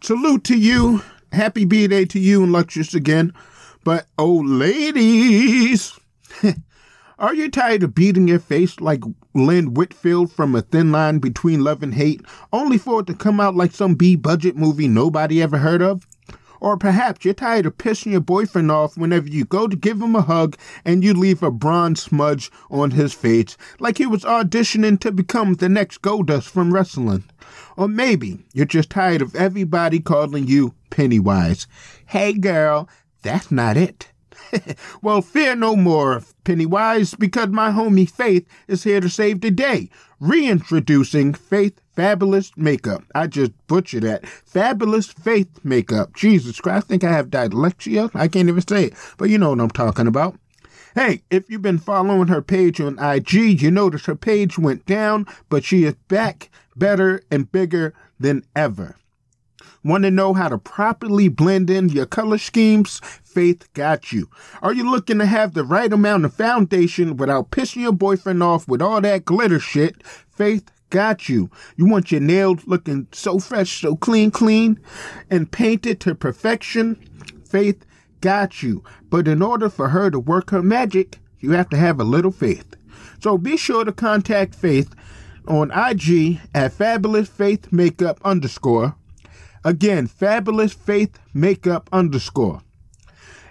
[0.00, 1.02] Salute to you.
[1.32, 3.32] Happy B Day to you and Luxus again.
[3.84, 5.98] But, oh, ladies.
[7.18, 9.02] Are you tired of beating your face like
[9.34, 12.20] Lynn Whitfield from A Thin Line Between Love and Hate,
[12.52, 16.06] only for it to come out like some B budget movie nobody ever heard of?
[16.62, 20.14] Or perhaps you're tired of pissing your boyfriend off whenever you go to give him
[20.14, 25.00] a hug and you leave a bronze smudge on his face, like he was auditioning
[25.00, 27.24] to become the next Goldust from wrestling.
[27.76, 31.66] Or maybe you're just tired of everybody calling you Pennywise.
[32.06, 32.88] Hey girl,
[33.22, 34.11] that's not it.
[35.02, 39.90] well, fear no more, Pennywise, because my homie Faith is here to save the day.
[40.20, 43.04] Reintroducing Faith Fabulous Makeup.
[43.14, 44.26] I just butchered that.
[44.26, 46.14] Fabulous Faith Makeup.
[46.14, 48.10] Jesus Christ, I think I have dyslexia.
[48.14, 50.36] I can't even say it, but you know what I'm talking about.
[50.94, 55.26] Hey, if you've been following her page on IG, you notice her page went down,
[55.48, 58.96] but she is back better and bigger than ever.
[59.84, 63.00] Want to know how to properly blend in your color schemes?
[63.32, 64.28] Faith got you.
[64.60, 68.68] Are you looking to have the right amount of foundation without pissing your boyfriend off
[68.68, 70.06] with all that glitter shit?
[70.06, 71.50] Faith got you.
[71.76, 74.78] You want your nails looking so fresh, so clean, clean,
[75.30, 76.96] and painted to perfection?
[77.48, 77.86] Faith
[78.20, 78.84] got you.
[79.08, 82.32] But in order for her to work her magic, you have to have a little
[82.32, 82.76] faith.
[83.20, 84.94] So be sure to contact Faith
[85.48, 88.94] on IG at Fabulous Faith Makeup underscore.
[89.64, 92.60] Again, Fabulous Faith Makeup underscore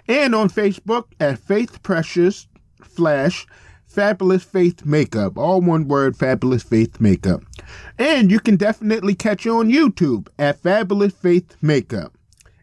[0.08, 2.46] and on Facebook at Faith Precious
[2.82, 3.46] Flash
[3.92, 5.36] Fabulous Faith Makeup.
[5.36, 7.42] All one word, Fabulous Faith Makeup.
[7.98, 12.16] And you can definitely catch on YouTube at Fabulous Faith Makeup.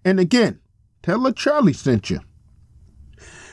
[0.04, 0.60] And again,
[1.04, 2.22] tell her Charlie sent you.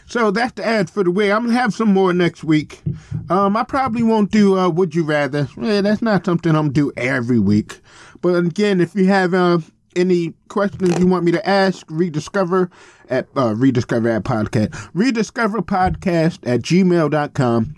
[0.06, 1.32] So that's the ad for the week.
[1.32, 2.80] I'm gonna have some more next week.
[3.28, 5.48] Um, I probably won't do uh, Would You Rather.
[5.56, 7.80] That's not something I'm gonna do every week.
[8.22, 9.58] But again, if you have uh,
[9.96, 12.70] any questions you want me to ask, rediscover
[13.10, 17.74] at uh, rediscover at podcast, rediscover podcast at gmail.com.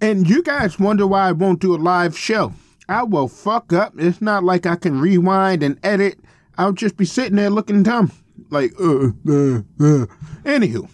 [0.00, 2.52] And you guys wonder why I won't do a live show.
[2.88, 3.94] I will fuck up.
[3.98, 6.20] It's not like I can rewind and edit.
[6.58, 8.12] I'll just be sitting there looking dumb.
[8.50, 10.06] Like, uh, uh, uh.
[10.44, 10.88] Anywho,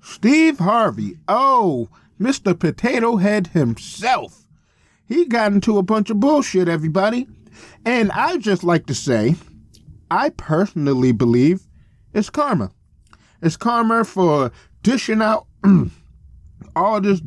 [0.00, 1.18] Steve Harvey.
[1.28, 1.88] Oh,
[2.20, 2.58] Mr.
[2.58, 4.44] Potato Head himself.
[5.06, 7.28] He got into a bunch of bullshit, everybody.
[7.84, 9.36] And I just like to say,
[10.10, 11.67] I personally believe
[12.12, 12.70] it's karma.
[13.42, 14.50] It's karma for
[14.82, 15.46] dishing out
[16.76, 17.20] all this.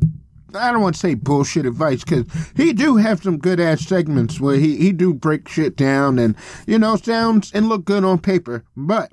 [0.54, 4.38] I don't want to say bullshit advice because he do have some good ass segments
[4.38, 8.18] where he, he do break shit down and you know sounds and look good on
[8.18, 9.12] paper, but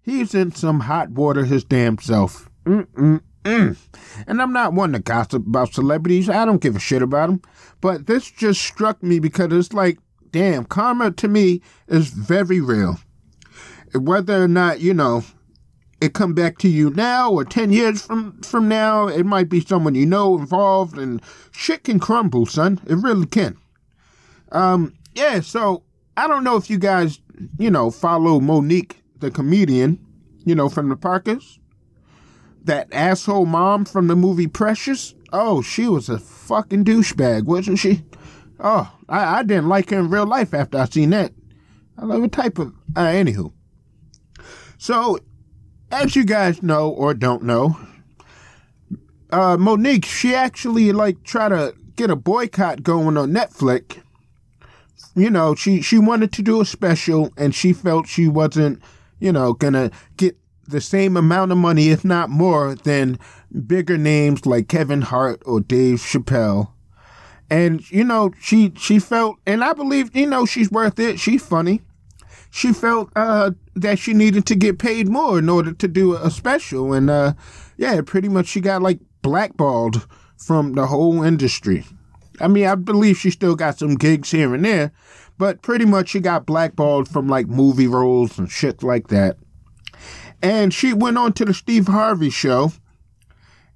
[0.00, 2.48] he's in some hot water his damn self.
[2.64, 3.76] Mm-mm-mm.
[4.26, 6.28] And I'm not one to gossip about celebrities.
[6.28, 7.42] I don't give a shit about them.
[7.80, 9.98] But this just struck me because it's like
[10.30, 13.00] damn, karma to me is very real.
[13.94, 15.24] Whether or not, you know,
[16.00, 19.60] it come back to you now or 10 years from from now, it might be
[19.60, 21.20] someone you know involved and
[21.50, 22.80] shit can crumble, son.
[22.86, 23.56] It really can.
[24.52, 25.82] Um, yeah, so
[26.16, 27.20] I don't know if you guys,
[27.58, 29.98] you know, follow Mo'Nique, the comedian,
[30.44, 31.58] you know, from the Parkers.
[32.64, 35.14] That asshole mom from the movie Precious.
[35.32, 38.02] Oh, she was a fucking douchebag, wasn't she?
[38.60, 41.32] Oh, I, I didn't like her in real life after I seen that.
[41.96, 43.52] I love a type of uh, anywho.
[44.78, 45.18] So,
[45.90, 47.76] as you guys know or don't know,
[49.30, 54.00] uh, Mo'Nique, she actually like try to get a boycott going on Netflix.
[55.16, 58.80] You know, she she wanted to do a special and she felt she wasn't,
[59.18, 60.38] you know, gonna get
[60.68, 63.18] the same amount of money, if not more, than
[63.66, 66.70] bigger names like Kevin Hart or Dave Chappelle.
[67.50, 71.18] And you know, she she felt, and I believe you know she's worth it.
[71.18, 71.82] She's funny.
[72.50, 76.30] She felt uh, that she needed to get paid more in order to do a
[76.30, 77.34] special, and uh,
[77.76, 80.06] yeah, pretty much she got like blackballed
[80.36, 81.84] from the whole industry.
[82.40, 84.92] I mean, I believe she still got some gigs here and there,
[85.38, 89.36] but pretty much she got blackballed from like movie roles and shit like that.
[90.40, 92.72] And she went on to the Steve Harvey show.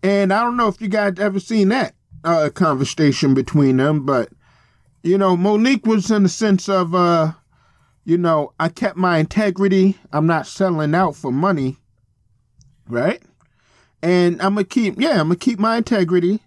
[0.02, 4.30] And I don't know if you guys ever seen that uh, conversation between them, but
[5.02, 7.32] you know, Mo'Nique was in the sense of, uh,
[8.04, 9.98] you know, I kept my integrity.
[10.12, 11.78] I'm not selling out for money,
[12.88, 13.22] right?
[14.02, 16.40] And I'm gonna keep, yeah, I'm gonna keep my integrity.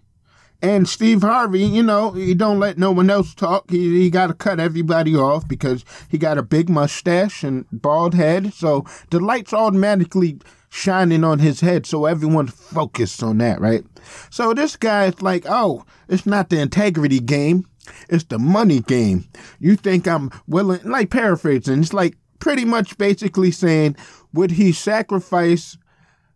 [0.62, 3.70] And Steve Harvey, you know, he don't let no one else talk.
[3.70, 8.14] He, he got to cut everybody off because he got a big mustache and bald
[8.14, 8.54] head.
[8.54, 10.38] So the lights automatically
[10.70, 11.84] shining on his head.
[11.86, 13.84] So everyone's focused on that, right?
[14.30, 17.66] So this guy's like, oh, it's not the integrity game.
[18.08, 19.28] It's the money game.
[19.58, 23.96] You think I'm willing, like paraphrasing, it's like pretty much basically saying,
[24.32, 25.76] would he sacrifice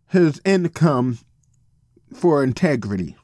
[0.07, 1.19] his income
[2.13, 3.15] for integrity?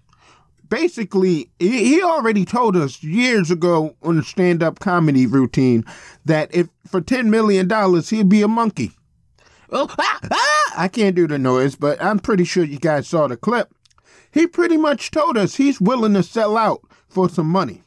[0.69, 5.83] basically he already told us years ago on a stand-up comedy routine
[6.25, 8.91] that if for 10 million dollars he'd be a monkey
[9.71, 10.73] oh ah, ah!
[10.75, 13.73] i can't do the noise but i'm pretty sure you guys saw the clip
[14.31, 17.83] he pretty much told us he's willing to sell out for some money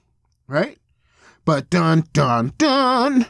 [0.51, 0.79] right
[1.45, 3.27] but dun dun dun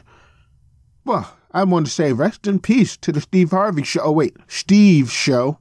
[1.05, 4.35] well i want to say rest in peace to the steve harvey show oh wait
[4.47, 5.59] steve show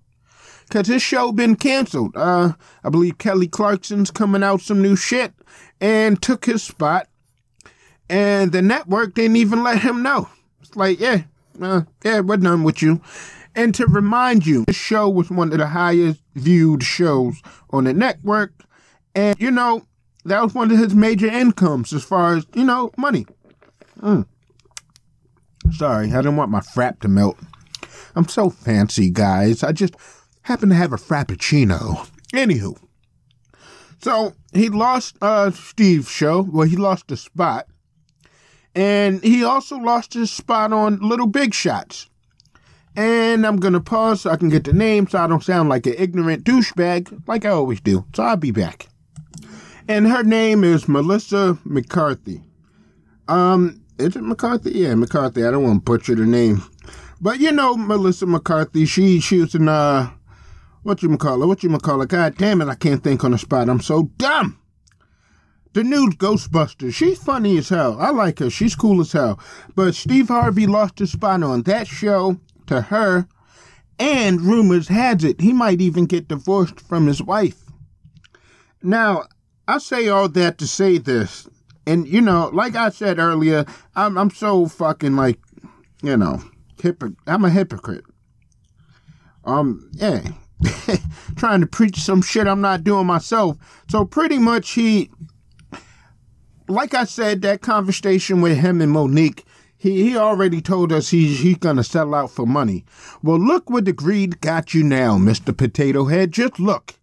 [0.70, 2.16] because his show been canceled.
[2.16, 2.52] Uh,
[2.84, 5.32] I believe Kelly Clarkson's coming out some new shit
[5.80, 7.08] and took his spot.
[8.08, 10.28] And the network didn't even let him know.
[10.60, 11.22] It's like, yeah,
[11.60, 13.00] uh, yeah, we're done with you.
[13.56, 17.92] And to remind you, this show was one of the highest viewed shows on the
[17.92, 18.52] network.
[19.14, 19.84] And, you know,
[20.24, 23.26] that was one of his major incomes as far as, you know, money.
[24.00, 24.26] Mm.
[25.72, 27.38] Sorry, I didn't want my frap to melt.
[28.16, 29.62] I'm so fancy, guys.
[29.62, 29.94] I just
[30.42, 32.08] happen to have a frappuccino.
[32.32, 32.76] Anywho,
[34.02, 36.42] so he lost uh, Steve's show.
[36.42, 37.66] Well, he lost the spot,
[38.74, 42.08] and he also lost his spot on Little Big Shots.
[42.96, 45.86] And I'm gonna pause so I can get the name, so I don't sound like
[45.86, 48.04] an ignorant douchebag, like I always do.
[48.14, 48.89] So I'll be back.
[49.90, 52.44] And her name is Melissa McCarthy.
[53.26, 54.70] Um, is it McCarthy?
[54.70, 55.44] Yeah, McCarthy.
[55.44, 56.62] I don't want to butcher the name,
[57.20, 58.86] but you know Melissa McCarthy.
[58.86, 60.08] She she was in uh
[60.84, 61.46] what you call it?
[61.46, 62.08] What you call it?
[62.08, 63.68] God damn it, I can't think on the spot.
[63.68, 64.60] I'm so dumb.
[65.72, 66.94] The new Ghostbusters.
[66.94, 68.00] She's funny as hell.
[68.00, 68.48] I like her.
[68.48, 69.40] She's cool as hell.
[69.74, 73.26] But Steve Harvey lost his spot on that show to her.
[73.98, 77.64] And rumors has it he might even get divorced from his wife.
[78.84, 79.24] Now,
[79.68, 81.48] I say all that to say this.
[81.86, 83.64] And, you know, like I said earlier,
[83.96, 85.38] I'm, I'm so fucking like,
[86.02, 86.42] you know,
[86.80, 87.16] hypocrite.
[87.26, 88.04] I'm a hypocrite.
[89.44, 90.22] Um, yeah.
[91.36, 93.56] trying to preach some shit I'm not doing myself.
[93.88, 95.10] So pretty much he,
[96.68, 99.44] like I said, that conversation with him and Mo'Nique,
[99.76, 102.84] he, he already told us he's, he's to sell out for money.
[103.22, 105.56] Well, look what the greed got you now, Mr.
[105.56, 106.32] Potato Head.
[106.32, 106.99] Just look.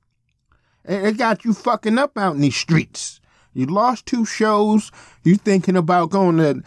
[0.88, 3.20] It, got you fucking up out in these streets.
[3.54, 4.92] You lost two shows.
[5.24, 6.64] You thinking about going to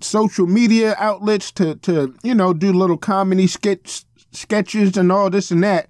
[0.00, 5.50] social media outlets to, to you know, do little comedy skits, sketches and all this
[5.50, 5.88] and that.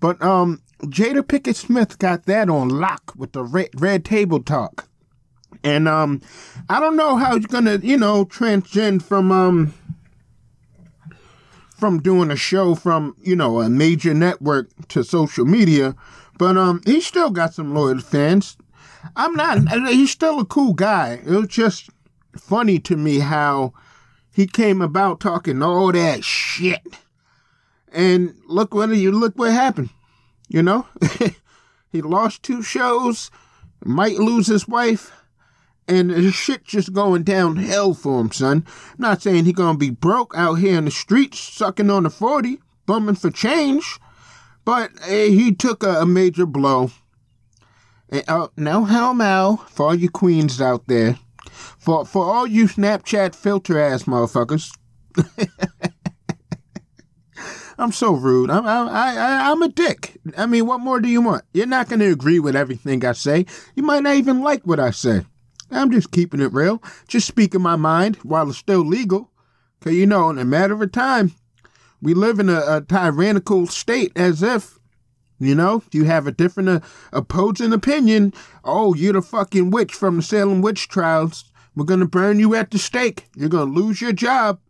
[0.00, 4.88] But um, Jada Pinkett Smith got that on lock with the red, red table talk.
[5.64, 6.20] And um,
[6.68, 9.74] I don't know how he's gonna, you know, transcend from um
[11.78, 15.96] from doing a show from, you know, a major network to social media,
[16.42, 18.56] but um he still got some loyal fans.
[19.14, 21.20] I'm not he's still a cool guy.
[21.24, 21.88] It was just
[22.36, 23.74] funny to me how
[24.34, 26.98] he came about talking all that shit
[27.92, 29.90] and look what you look what happened.
[30.48, 30.88] You know,
[31.92, 33.30] he lost two shows,
[33.84, 35.12] might lose his wife,
[35.86, 38.66] and his shit just going downhill for him, son.
[38.66, 42.10] I'm not saying he gonna be broke out here in the streets, sucking on the
[42.10, 44.00] forty, bumming for change,
[44.64, 46.90] but uh, he took a, a major blow.
[48.08, 51.18] And, uh, no hell no for all you queens out there.
[51.78, 54.70] For for all you Snapchat filter ass motherfuckers.
[57.78, 58.50] I'm so rude.
[58.50, 60.20] I'm I, I I'm a dick.
[60.36, 61.44] I mean, what more do you want?
[61.52, 63.46] You're not going to agree with everything I say.
[63.74, 65.22] You might not even like what I say.
[65.70, 69.30] I'm just keeping it real, just speaking my mind while it's still legal.
[69.80, 71.32] Cause you know, in a matter of time,
[72.02, 74.78] we live in a, a tyrannical state as if
[75.42, 76.80] you know, you have a different uh,
[77.12, 78.32] opposing opinion.
[78.62, 81.50] Oh, you're the fucking witch from the Salem witch trials.
[81.74, 83.26] We're gonna burn you at the stake.
[83.34, 84.60] You're gonna lose your job.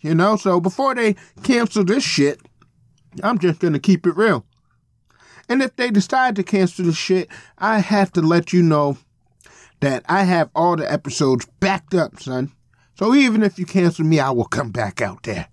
[0.00, 2.40] You know, so before they cancel this shit,
[3.22, 4.46] I'm just gonna keep it real.
[5.46, 8.96] And if they decide to cancel the shit, I have to let you know
[9.80, 12.52] that I have all the episodes backed up, son.
[12.94, 15.48] So even if you cancel me, I will come back out there.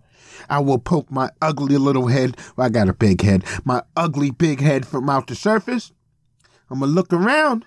[0.49, 2.37] I will poke my ugly little head.
[2.55, 3.43] Well, I got a big head.
[3.63, 5.91] My ugly big head from out the surface.
[6.69, 7.65] I'm gonna look around,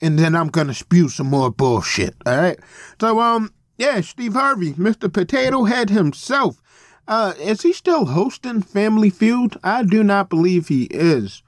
[0.00, 2.14] and then I'm gonna spew some more bullshit.
[2.26, 2.58] All right.
[3.00, 5.12] So, um, yeah, Steve Harvey, Mr.
[5.12, 6.62] Potato Head himself.
[7.08, 9.56] Uh, is he still hosting Family Feud?
[9.64, 11.42] I do not believe he is.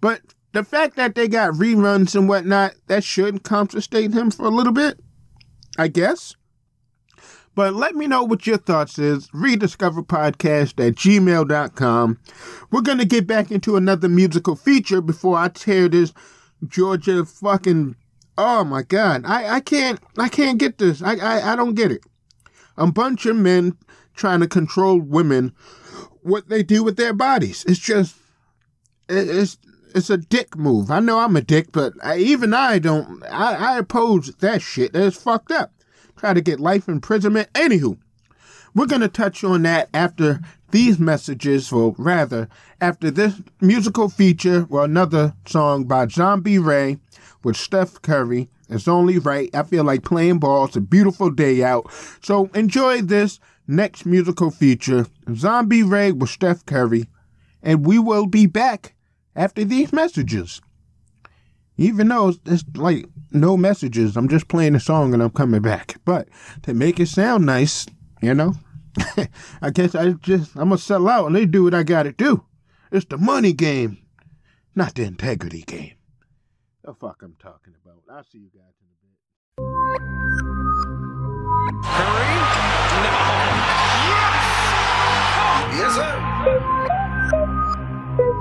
[0.00, 0.20] But
[0.52, 4.72] the fact that they got reruns and whatnot, that should compensate him for a little
[4.72, 5.00] bit,
[5.78, 6.36] I guess.
[7.54, 9.28] But let me know what your thoughts is.
[9.28, 12.18] Rediscoverpodcast at gmail.com.
[12.70, 16.12] We're going to get back into another musical feature before I tear this
[16.66, 17.96] Georgia fucking.
[18.38, 19.24] Oh my God.
[19.26, 21.02] I, I can't, I can't get this.
[21.02, 22.02] I, I, I don't get it.
[22.78, 23.76] A bunch of men
[24.14, 25.54] trying to control women,
[26.22, 27.64] what they do with their bodies.
[27.66, 28.16] It's just,
[29.10, 29.58] it's,
[29.94, 30.90] it's a dick move.
[30.90, 34.94] I know I'm a dick, but I, even I don't, I, I oppose that shit.
[34.94, 35.72] That's fucked up
[36.16, 37.52] try to get life imprisonment.
[37.52, 37.98] Anywho,
[38.74, 40.40] we're going to touch on that after
[40.70, 42.48] these messages, or rather,
[42.80, 46.98] after this musical feature, or another song by Zombie Rae
[47.44, 48.48] with Steph Curry.
[48.68, 49.50] It's only right.
[49.54, 50.64] I feel like playing ball.
[50.64, 51.92] It's a beautiful day out.
[52.22, 53.38] So enjoy this
[53.68, 57.06] next musical feature, Zombie Rae with Steph Curry,
[57.62, 58.94] and we will be back
[59.36, 60.60] after these messages.
[61.76, 65.96] Even though it's like no messages, I'm just playing a song and I'm coming back.
[66.04, 66.28] But
[66.62, 67.86] to make it sound nice,
[68.20, 68.54] you know,
[69.62, 72.44] I guess I just I'm gonna sell out and they do what I gotta do.
[72.90, 73.98] It's the money game,
[74.74, 75.94] not the integrity game.
[76.84, 78.02] The fuck I'm talking about.
[78.10, 79.12] I'll see you guys in a bit.
[81.84, 82.36] Curry?
[84.08, 84.42] Yes!
[85.78, 86.71] Yes, sir.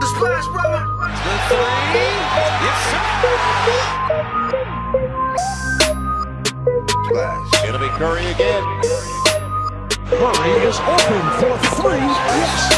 [0.02, 0.82] The splash, brother.
[0.82, 2.10] The three.
[2.66, 3.02] Yes, sir.
[7.06, 7.54] Splash.
[7.70, 8.64] It'll be Curry again.
[10.10, 12.02] Curry is open for three.
[12.02, 12.74] Yes.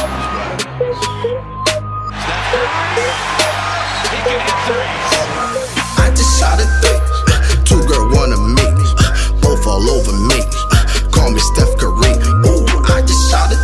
[2.20, 3.08] Steph Curry.
[4.12, 5.12] He can hit threes.
[5.96, 7.00] I just shot a three.
[7.64, 8.68] Two girl wanna me.
[9.40, 10.44] Both all over me.
[11.10, 12.20] Call me Steph Curry.
[12.44, 13.63] Ooh, I just shot a three.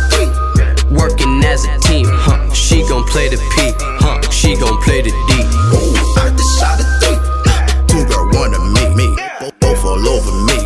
[1.61, 2.53] as a team, huh?
[2.53, 4.21] She gon' play the P, huh?
[4.31, 5.31] She gon' play the D.
[5.77, 7.19] Ooh, I just shot a three.
[7.87, 8.83] Two girl wanna me.
[8.95, 9.07] me.
[9.59, 10.57] Both, all over me.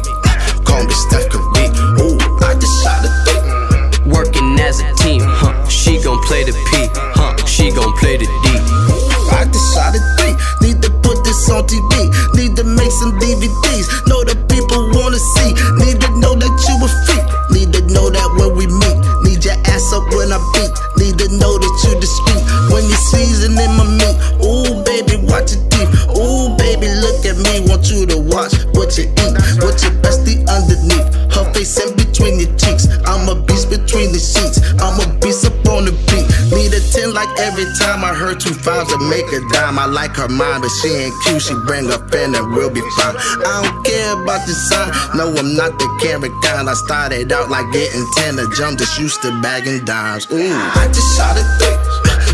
[0.63, 1.67] Call me Steph Curry.
[1.99, 4.11] Ooh, I just shot a three.
[4.11, 5.67] Working as a team, huh?
[5.67, 7.35] She gon' play the P, huh?
[7.45, 8.45] She gon' play the D.
[9.35, 10.35] I just shot a three.
[10.61, 12.13] Need to put this on TV.
[12.35, 13.89] Need to make some DVDs.
[14.07, 15.51] Know the people wanna see.
[38.65, 39.77] Fives to make a dime.
[39.77, 41.39] I like her mind, but she ain't cute.
[41.39, 43.13] She bring a friend and we'll be fine.
[43.45, 44.89] I don't care about the sign.
[45.13, 46.67] No, I'm not the carrot kind.
[46.67, 50.25] I started out like getting 10 a jump, just used to bagging dimes.
[50.33, 51.77] Ooh, I just shot a three.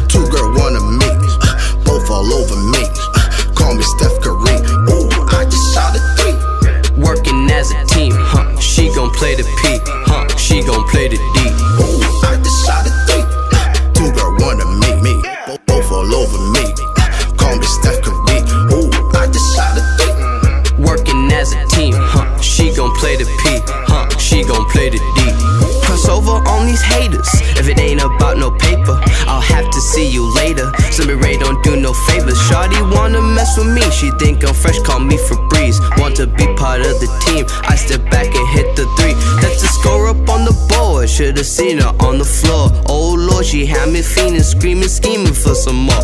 [0.08, 1.12] Two girl wanna me.
[1.84, 2.88] Both all over me.
[3.52, 4.56] Call me Steph Curry.
[4.88, 6.40] Ooh, I just shot a three.
[6.96, 8.56] Working as a team, huh?
[8.56, 10.32] She gon' play the P, huh?
[10.38, 11.41] She gon' play the D.
[33.52, 33.82] mess with me.
[33.92, 35.80] She think I'm fresh, call me Febreze.
[36.00, 37.46] Want to be part of the team.
[37.64, 39.14] I step back and hit the three.
[39.42, 41.10] That's the score up on the board.
[41.10, 42.70] Should've seen her on the floor.
[42.88, 46.04] Oh lord, she had me fiending, screaming, scheming for some more.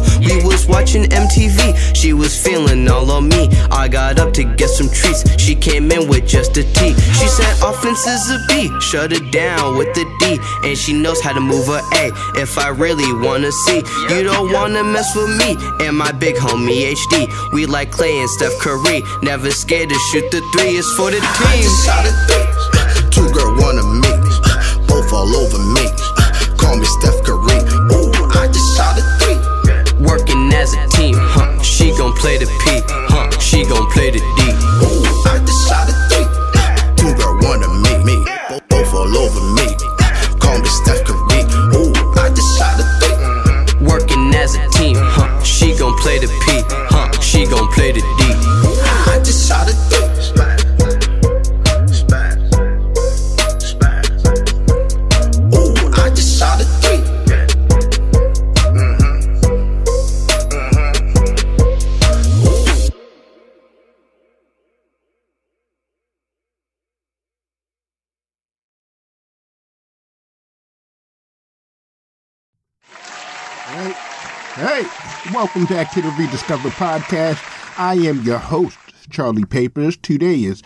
[0.77, 1.73] Watching MTV.
[1.95, 3.49] She was feeling all on me.
[3.71, 5.23] I got up to get some treats.
[5.41, 6.93] She came in with just a T.
[6.93, 8.69] She said offense is a B.
[8.79, 10.37] Shut it down with the D.
[10.63, 12.11] And she knows how to move her A.
[12.39, 16.93] If I really wanna see, you don't wanna mess with me and my big homie
[16.93, 17.25] HD.
[17.53, 19.01] We like Clay and Steph Curry.
[19.23, 20.77] Never scared to shoot the three.
[20.77, 21.25] It's for the team.
[21.25, 21.63] I team.
[21.63, 21.87] just
[28.77, 29.16] shot a
[30.07, 31.15] working as a team.
[31.17, 31.61] Huh?
[31.61, 32.81] She gon' play the P,
[33.11, 33.29] huh?
[33.39, 34.39] She gon' play the D.
[34.87, 36.27] Ooh, I decided three.
[36.95, 38.15] Two girl, wanna meet me.
[38.69, 39.67] Both all over me.
[40.39, 41.43] Call me Steph Curry.
[41.75, 43.85] Ooh, I decided three.
[43.85, 45.27] Working as a team, huh?
[45.43, 47.11] She gon' play the P, huh?
[47.19, 48.21] She gon' play the D.
[48.21, 48.33] I
[48.65, 50.06] Ooh, I decided three.
[75.37, 77.37] Welcome back to the Rediscover Podcast.
[77.77, 78.75] I am your host,
[79.11, 79.95] Charlie Papers.
[79.95, 80.63] Today is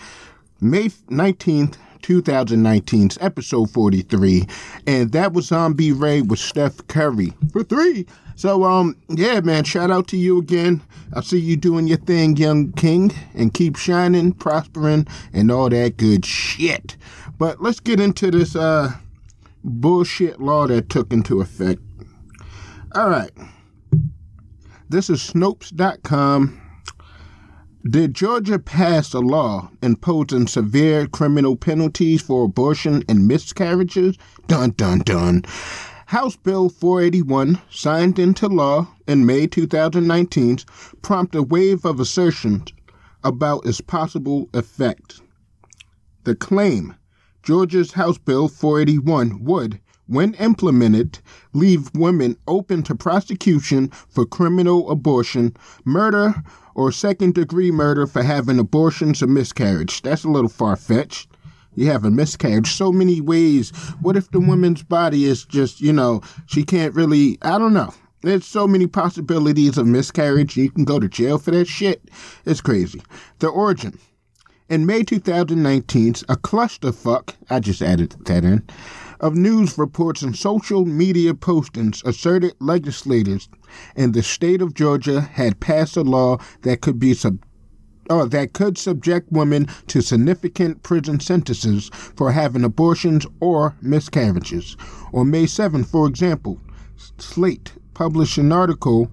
[0.61, 4.47] May 19th, 2019's episode 43,
[4.88, 8.05] and that was Zombie Rae with Steph Curry for three.
[8.38, 10.82] So, um, yeah, man, shout out to you again.
[11.11, 15.97] I see you doing your thing, young king, and keep shining, prospering, and all that
[15.97, 16.95] good shit.
[17.38, 18.93] But let's get into this, uh,
[19.65, 21.82] bullshit law that took into effect.
[22.95, 23.32] All right.
[24.92, 26.60] This is Snopes.com.
[27.89, 34.18] Did Georgia pass a law imposing severe criminal penalties for abortion and miscarriages?
[34.48, 35.44] Dun dun dun.
[36.08, 40.58] House Bill 481, signed into law in May 2019,
[41.02, 42.74] prompted a wave of assertions
[43.24, 45.22] about its possible effect.
[46.26, 46.96] The claim
[47.44, 49.80] Georgia's House Bill 481 would,
[50.12, 51.20] when implemented,
[51.53, 55.55] leave women open to prosecution for criminal abortion,
[55.86, 56.43] murder,
[56.76, 60.01] or second degree murder for having abortions or miscarriage.
[60.01, 61.30] That's a little far fetched.
[61.76, 63.70] You have a miscarriage so many ways.
[64.01, 67.93] What if the woman's body is just, you know, she can't really, I don't know.
[68.22, 70.57] There's so many possibilities of miscarriage.
[70.57, 72.03] You can go to jail for that shit.
[72.45, 73.01] It's crazy.
[73.39, 73.97] The origin.
[74.70, 78.66] In May 2019, a clusterfuck, I just added that in,
[79.22, 83.47] of news reports and social media postings asserted legislators
[83.95, 87.39] in the state of Georgia had passed a law that could be sub
[88.09, 94.76] or that could subject women to significant prison sentences for having abortions or miscarriages.
[95.13, 96.59] On May 7, for example,
[97.19, 99.09] Slate published an article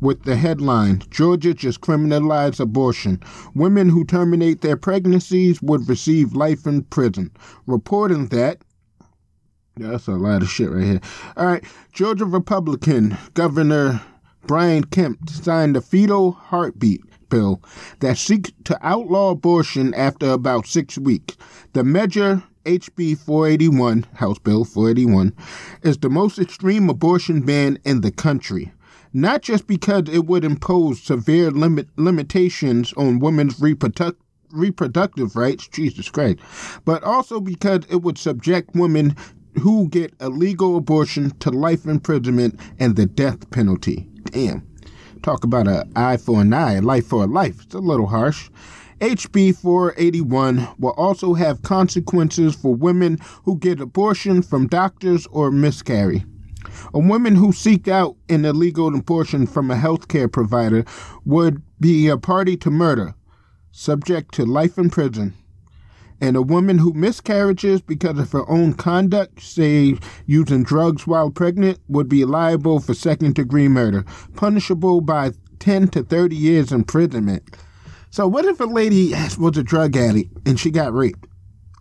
[0.00, 3.20] with the headline Georgia just criminalized abortion.
[3.54, 7.30] Women who terminate their pregnancies would receive life in prison,
[7.66, 8.64] reporting that
[9.76, 11.00] that's a lot of shit right here.
[11.36, 11.64] All right.
[11.92, 14.02] Georgia Republican Governor
[14.46, 17.62] Brian Kemp signed a fetal heartbeat bill
[18.00, 21.36] that seeks to outlaw abortion after about six weeks.
[21.72, 25.32] The measure, HB 481, House Bill 481,
[25.82, 28.72] is the most extreme abortion ban in the country.
[29.14, 34.20] Not just because it would impose severe limit, limitations on women's reproductive
[34.52, 36.38] reproductive rights, Jesus Christ,
[36.84, 39.16] but also because it would subject women
[39.60, 44.08] who get a legal abortion to life imprisonment and the death penalty.
[44.24, 44.66] Damn.
[45.22, 47.62] Talk about an eye for an eye, a life for a life.
[47.62, 48.50] It's a little harsh.
[49.00, 56.24] HB 481 will also have consequences for women who get abortion from doctors or miscarry.
[56.94, 60.84] A woman who seek out an illegal abortion from a healthcare provider
[61.24, 63.14] would be a party to murder,
[63.72, 65.34] subject to life in prison
[66.22, 69.96] and a woman who miscarriages because of her own conduct, say
[70.26, 74.04] using drugs while pregnant, would be liable for second degree murder,
[74.36, 77.42] punishable by 10 to 30 years imprisonment.
[78.10, 81.26] So, what if a lady was a drug addict and she got raped?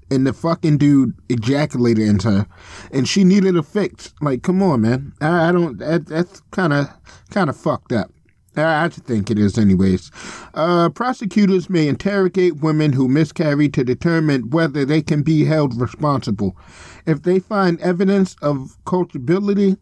[0.10, 2.48] And the fucking dude ejaculated into her,
[2.92, 4.14] and she needed a fix.
[4.22, 5.14] Like, come on, man.
[5.22, 5.78] I, I don't.
[5.78, 6.90] That, that's kind of,
[7.30, 8.12] kind of fucked up.
[8.58, 10.12] I think it is, anyways.
[10.54, 16.58] Uh, prosecutors may interrogate women who miscarry to determine whether they can be held responsible.
[17.06, 19.78] If they find evidence of culpability,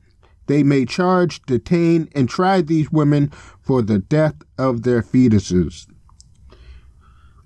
[0.45, 5.88] they may charge, detain, and try these women for the death of their fetuses.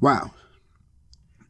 [0.02, 0.32] Wow.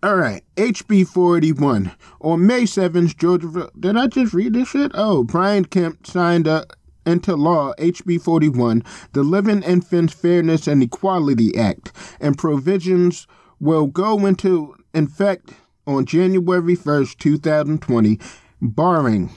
[0.03, 1.91] All right, HB 41.
[2.21, 3.71] On May 7th, Georgia.
[3.79, 4.91] Did I just read this shit?
[4.93, 6.65] Oh, Brian Kemp signed a
[7.05, 8.83] into law HB 41,
[9.13, 13.27] the Living Infants Fairness and Equality Act, and provisions
[13.59, 15.53] will go into effect
[15.85, 18.19] on January 1st, 2020,
[18.61, 19.29] barring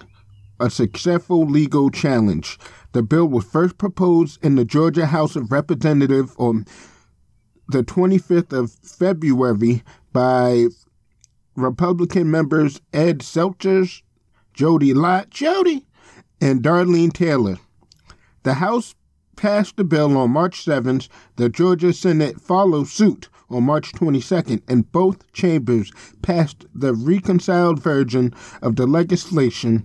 [0.61, 2.59] a successful legal challenge.
[2.93, 6.67] The bill was first proposed in the Georgia House of Representatives on
[7.69, 10.69] the 25th of February by
[11.57, 14.03] Republican members Ed Setzler,
[14.55, 15.86] Jodi Lott, Jody,
[16.41, 17.57] and Darlene Taylor.
[18.43, 18.95] The House
[19.37, 21.09] passed the bill on March 7th.
[21.37, 28.35] The Georgia Senate followed suit on March 22nd, and both chambers passed the reconciled version
[28.63, 29.85] of the legislation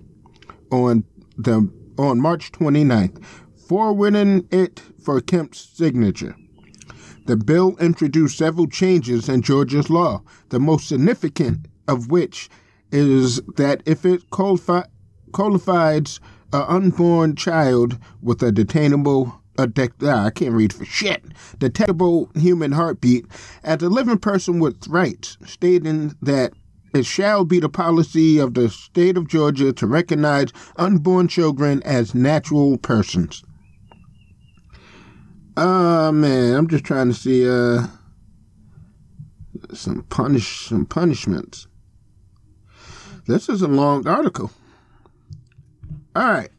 [0.70, 1.04] on
[1.36, 3.22] the on March 29th,
[3.68, 6.34] forwarding it for Kemp's signature.
[7.26, 12.48] The bill introduced several changes in Georgia's law, the most significant of which
[12.90, 14.86] is that if it qualifi-
[15.32, 16.18] qualifies
[16.52, 19.68] an unborn child with a detainable a
[20.02, 21.22] ah, I can't read for shit.
[21.58, 23.26] Detectable human heartbeat
[23.62, 26.52] as a living person with rights, stating that
[26.94, 32.14] it shall be the policy of the state of Georgia to recognize unborn children as
[32.14, 33.42] natural persons.
[35.56, 37.86] Uh man, I'm just trying to see uh
[39.74, 41.66] some punish some punishments.
[43.26, 44.50] This is a long article.
[46.14, 46.50] All right.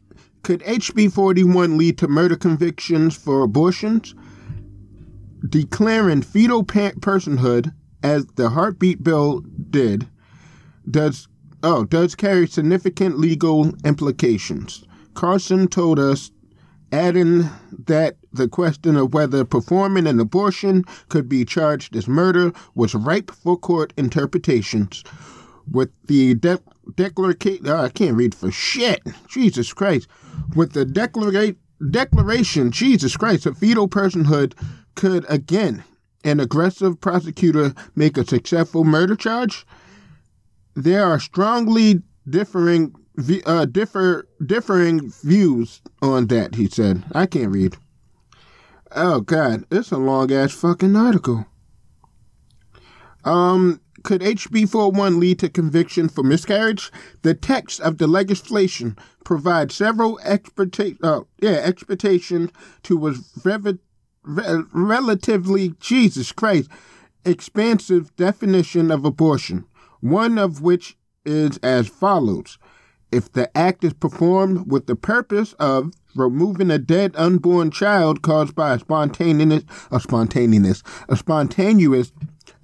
[0.42, 4.14] Could HB 41 lead to murder convictions for abortions?
[5.48, 9.40] Declaring fetal pa- personhood as the heartbeat bill
[9.70, 10.06] did
[10.90, 11.28] does
[11.62, 14.84] oh does carry significant legal implications.
[15.14, 16.30] Carson told us
[16.92, 17.48] adding
[17.86, 23.30] that the question of whether performing an abortion could be charged as murder was ripe
[23.30, 25.02] for court interpretations.
[25.70, 26.60] With the de-
[26.96, 29.02] declaration, oh, I can't read for shit.
[29.28, 30.08] Jesus Christ.
[30.54, 31.56] With the declara-
[31.90, 34.54] declaration, Jesus Christ, of fetal personhood
[34.94, 35.84] could again
[36.24, 39.66] an aggressive prosecutor make a successful murder charge?
[40.74, 42.94] There are strongly differing
[43.46, 46.56] uh, differ differing views on that.
[46.56, 47.76] He said, "I can't read."
[48.90, 51.46] Oh God, it's a long ass fucking article.
[53.24, 56.92] Um, could HB 41 lead to conviction for miscarriage?
[57.22, 62.50] The text of the legislation provides several expecta- uh, yeah, expectations
[62.84, 63.78] to was rev-
[64.22, 66.70] re- relatively Jesus Christ
[67.24, 69.64] expansive definition of abortion.
[70.00, 72.58] One of which is as follows:
[73.10, 78.54] If the act is performed with the purpose of removing a dead unborn child caused
[78.54, 82.12] by a spontaneous, a spontaneous, a spontaneous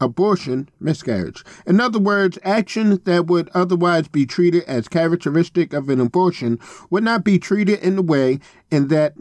[0.01, 1.45] abortion, miscarriage.
[1.67, 7.05] In other words, actions that would otherwise be treated as characteristic of an abortion would
[7.05, 8.41] not be treated in the way
[8.71, 9.15] in that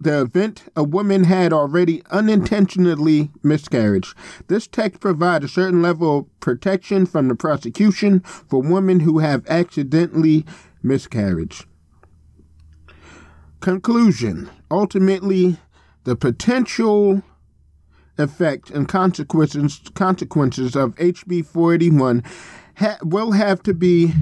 [0.00, 4.14] the event a woman had already unintentionally miscarriage.
[4.48, 9.46] This text provides a certain level of protection from the prosecution for women who have
[9.46, 10.46] accidentally
[10.82, 11.66] miscarriage.
[13.60, 14.48] Conclusion.
[14.70, 15.58] Ultimately,
[16.04, 17.22] the potential
[18.20, 22.22] effect and consequences consequences of HB 481
[22.76, 24.12] ha- will have to be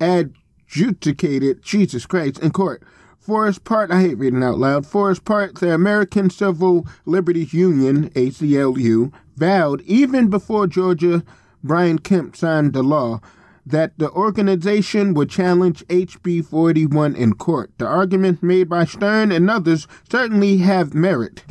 [0.00, 2.82] adjudicated, Jesus Christ, in court.
[3.18, 4.84] For its part, I hate reading out loud.
[4.84, 11.22] For its part, the American Civil Liberties Union, ACLU, vowed even before Georgia
[11.62, 13.20] Brian Kemp signed the law
[13.66, 17.70] that the organization would challenge HB 41 in court.
[17.78, 21.44] The arguments made by Stern and others certainly have merit.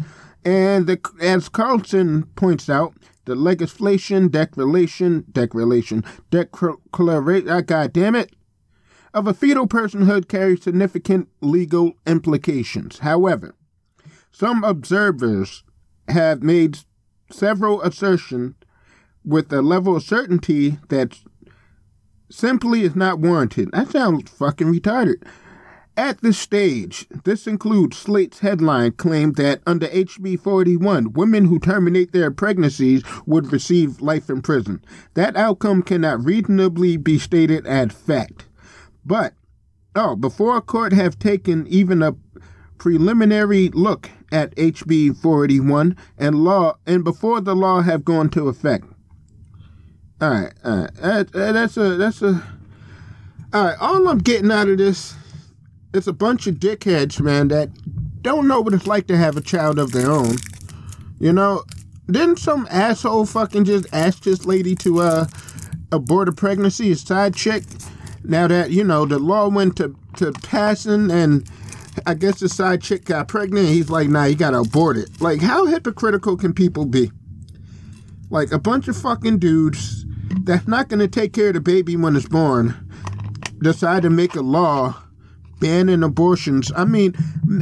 [0.46, 2.94] And the, as Carlson points out,
[3.26, 8.36] the legislation, declaration, declaration, declaration, uh, God damn it,
[9.14, 13.00] of a fetal personhood carries significant legal implications.
[13.00, 13.56] However,
[14.32, 15.64] some observers
[16.10, 16.80] have made
[17.32, 18.56] several assertions
[19.24, 21.20] with a level of certainty that
[22.30, 23.70] simply is not warranted.
[23.72, 25.24] That sounds fucking retarded.
[25.96, 32.12] At this stage, this includes Slate's headline claim that under HB 41, women who terminate
[32.12, 34.84] their pregnancies would receive life in prison.
[35.14, 38.48] That outcome cannot reasonably be stated as fact.
[39.06, 39.34] But,
[39.96, 42.16] oh, before a court have taken even a
[42.80, 48.86] preliminary look at HB 41 and law, and before the law have gone to effect.
[50.20, 52.44] All right, all right, that, uh, that's a that's a.
[53.54, 55.16] All right, all I'm getting out of this,
[55.94, 57.70] it's a bunch of dickheads, man, that
[58.22, 60.38] don't know what it's like to have a child of their own.
[61.20, 61.64] You know,
[62.10, 65.28] didn't some asshole fucking just ask this lady to uh
[65.91, 67.64] abort a pregnancy, a side chick?
[68.24, 71.50] Now that you know the law went to to passing, and
[72.06, 73.68] I guess the side chick got pregnant.
[73.68, 77.12] he's like, "Nah, you gotta abort it." Like, how hypocritical can people be?
[78.30, 80.06] Like a bunch of fucking dudes
[80.44, 82.76] that's not gonna take care of the baby when it's born
[83.62, 84.94] decide to make a law
[85.64, 86.74] banning abortions.
[86.76, 87.16] I mean,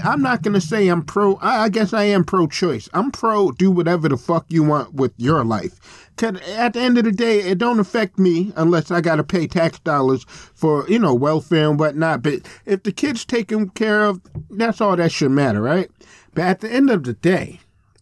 [0.03, 1.35] I'm not gonna say I'm pro.
[1.35, 2.89] I, I guess I am pro-choice.
[2.93, 3.51] I'm pro.
[3.51, 6.09] Do whatever the fuck you want with your life.
[6.17, 9.45] Cause at the end of the day, it don't affect me unless I gotta pay
[9.45, 12.23] tax dollars for you know welfare and whatnot.
[12.23, 15.91] But if the kid's taken care of, that's all that should matter, right?
[16.33, 17.59] But at the end of the day,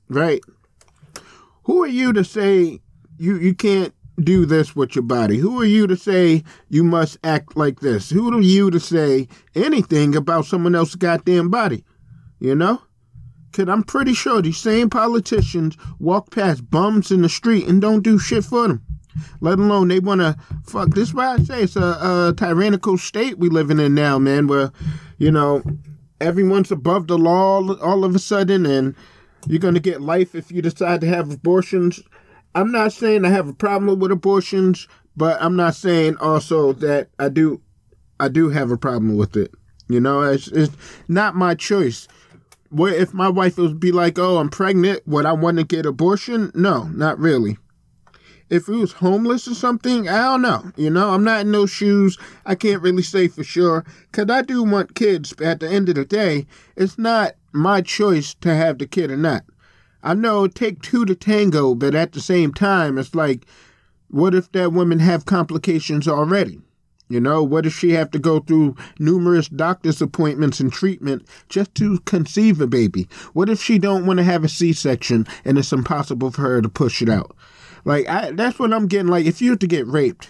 [0.08, 0.40] right?
[1.64, 2.80] Who are you to say
[3.18, 5.38] you you can't do this with your body?
[5.38, 8.10] Who are you to say you must act like this?
[8.10, 11.84] Who are you to say anything about someone else's goddamn body?
[12.40, 12.82] You know?
[13.52, 18.04] Cause I'm pretty sure these same politicians walk past bums in the street and don't
[18.04, 18.84] do shit for them.
[19.42, 20.90] Let alone they wanna fuck.
[20.90, 24.48] This is why I say it's a, a tyrannical state we living in now, man.
[24.48, 24.72] Where,
[25.18, 25.64] you know,
[26.22, 28.96] everyone's above the law all of a sudden, and
[29.48, 32.02] you're gonna get life if you decide to have abortions.
[32.56, 37.10] I'm not saying I have a problem with abortions, but I'm not saying also that
[37.20, 37.62] I do
[38.20, 39.54] I do have a problem with it.
[39.88, 40.76] You know, it's, it's
[41.08, 42.08] not my choice.
[42.70, 45.08] What if my wife would be like, "Oh, I'm pregnant.
[45.08, 47.58] Would I want to get abortion?" No, not really.
[48.50, 50.72] If he was homeless or something, I don't know.
[50.76, 52.18] You know, I'm not in those shoes.
[52.46, 53.86] I can't really say for sure.
[54.12, 55.34] Cause I do want kids.
[55.34, 59.12] But at the end of the day, it's not my choice to have the kid
[59.12, 59.44] or not.
[60.02, 63.46] I know it take two to tango, but at the same time, it's like,
[64.10, 66.62] what if that woman have complications already?
[67.10, 71.74] You know, what if she have to go through numerous doctor's appointments and treatment just
[71.76, 73.08] to conceive a baby?
[73.34, 76.70] What if she don't want to have a C-section and it's impossible for her to
[76.70, 77.36] push it out?
[77.84, 79.08] Like, I, that's what I'm getting.
[79.08, 80.30] Like, if you to get raped,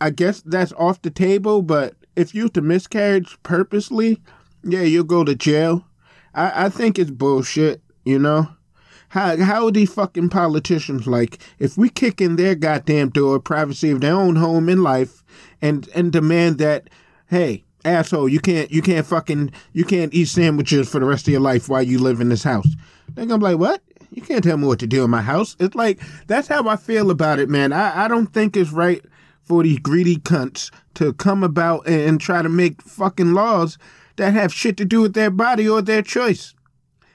[0.00, 1.60] I guess that's off the table.
[1.60, 4.22] But if you to miscarriage purposely,
[4.64, 5.84] yeah, you'll go to jail.
[6.34, 7.82] I, I think it's bullshit.
[8.10, 8.48] You know.
[9.10, 13.90] How how are these fucking politicians like if we kick in their goddamn door privacy
[13.90, 15.24] of their own home in life
[15.60, 16.88] and and demand that
[17.28, 21.32] hey asshole you can't you can't fucking you can't eat sandwiches for the rest of
[21.32, 22.68] your life while you live in this house
[23.14, 23.82] they're gonna be like what
[24.12, 26.76] you can't tell me what to do in my house it's like that's how I
[26.76, 29.04] feel about it man I I don't think it's right
[29.50, 33.76] for these greedy cunts to come about and, and try to make fucking laws
[34.14, 36.54] that have shit to do with their body or their choice.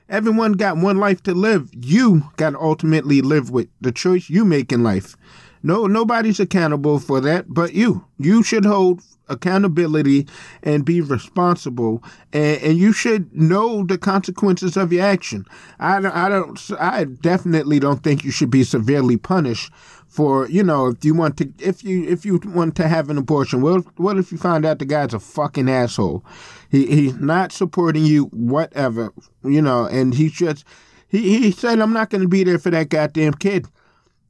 [0.07, 1.69] Everyone got one life to live.
[1.73, 5.15] You got to ultimately live with the choice you make in life.
[5.63, 8.05] No, nobody's accountable for that but you.
[8.19, 10.27] You should hold accountability
[10.63, 12.03] and be responsible,
[12.33, 15.45] and, and you should know the consequences of your action.
[15.79, 19.71] I don't, I don't, I definitely don't think you should be severely punished
[20.07, 23.17] for, you know, if you want to, if you, if you want to have an
[23.17, 23.61] abortion.
[23.61, 26.23] Well, what if you find out the guy's a fucking asshole?
[26.69, 29.11] He, he's not supporting you, whatever,
[29.43, 30.63] you know, and he just,
[31.07, 33.67] he, he said, I'm not going to be there for that goddamn kid.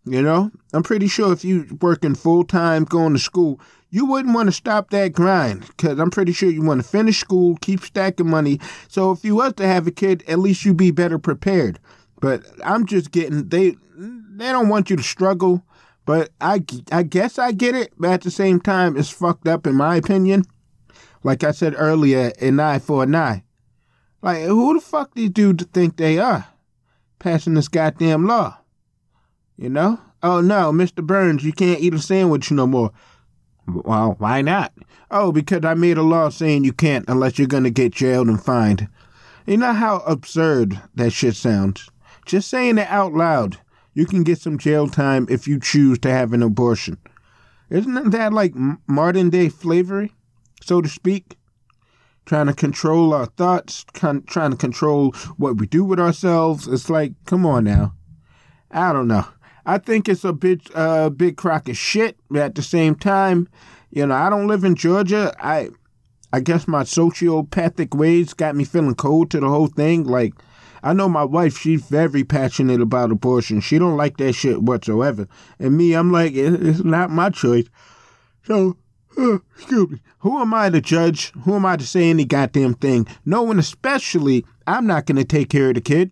[0.07, 3.59] You know, I'm pretty sure if you working full time, going to school,
[3.89, 7.19] you wouldn't want to stop that grind because I'm pretty sure you want to finish
[7.19, 8.59] school, keep stacking money.
[8.87, 11.79] So if you was to have a kid, at least you'd be better prepared.
[12.19, 15.63] But I'm just getting they they don't want you to struggle.
[16.05, 17.93] But I I guess I get it.
[17.97, 20.43] But at the same time, it's fucked up in my opinion.
[21.23, 23.43] Like I said earlier, an eye for an eye.
[24.21, 26.47] Like who the fuck these dudes think they are,
[27.19, 28.57] passing this goddamn law?
[29.55, 29.99] You know?
[30.21, 31.05] Oh no, Mr.
[31.05, 32.91] Burns, you can't eat a sandwich no more.
[33.67, 34.73] Well, why not?
[35.09, 38.41] Oh, because I made a law saying you can't unless you're gonna get jailed and
[38.41, 38.87] fined.
[39.45, 41.89] You know how absurd that shit sounds?
[42.25, 43.57] Just saying it out loud.
[43.93, 46.97] You can get some jail time if you choose to have an abortion.
[47.69, 48.53] Isn't that like
[48.87, 50.13] modern day slavery,
[50.61, 51.37] so to speak?
[52.25, 56.67] Trying to control our thoughts, con- trying to control what we do with ourselves.
[56.67, 57.93] It's like, come on now.
[58.71, 59.25] I don't know.
[59.65, 62.17] I think it's a big, uh, big crock of shit.
[62.29, 63.47] But at the same time,
[63.89, 65.33] you know, I don't live in Georgia.
[65.39, 65.69] I,
[66.31, 70.03] I guess my sociopathic ways got me feeling cold to the whole thing.
[70.03, 70.33] Like,
[70.83, 73.59] I know my wife; she's very passionate about abortion.
[73.59, 75.27] She don't like that shit whatsoever.
[75.57, 77.65] And me, I'm like, it's not my choice.
[78.43, 78.77] So,
[79.17, 79.99] uh, excuse me.
[80.19, 81.31] Who am I to judge?
[81.43, 83.07] Who am I to say any goddamn thing?
[83.25, 86.11] No one, especially, I'm not gonna take care of the kid.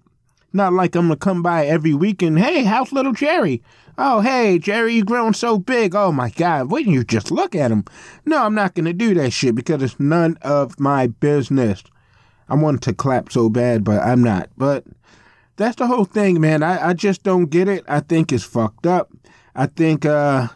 [0.54, 3.64] Not like I'm gonna come by every week and hey, how's little Jerry?
[3.98, 5.96] Oh, hey, Jerry, you grown so big.
[5.96, 7.86] Oh my God, wouldn't you just look at him?
[8.26, 11.84] No, I'm not gonna do that shit because it's none of my business.
[12.48, 14.50] I wanted to clap so bad, but I'm not.
[14.56, 14.86] But
[15.56, 16.62] that's the whole thing, man.
[16.62, 17.84] I, I just don't get it.
[17.88, 19.12] I think it's fucked up.
[19.56, 20.50] I think uh,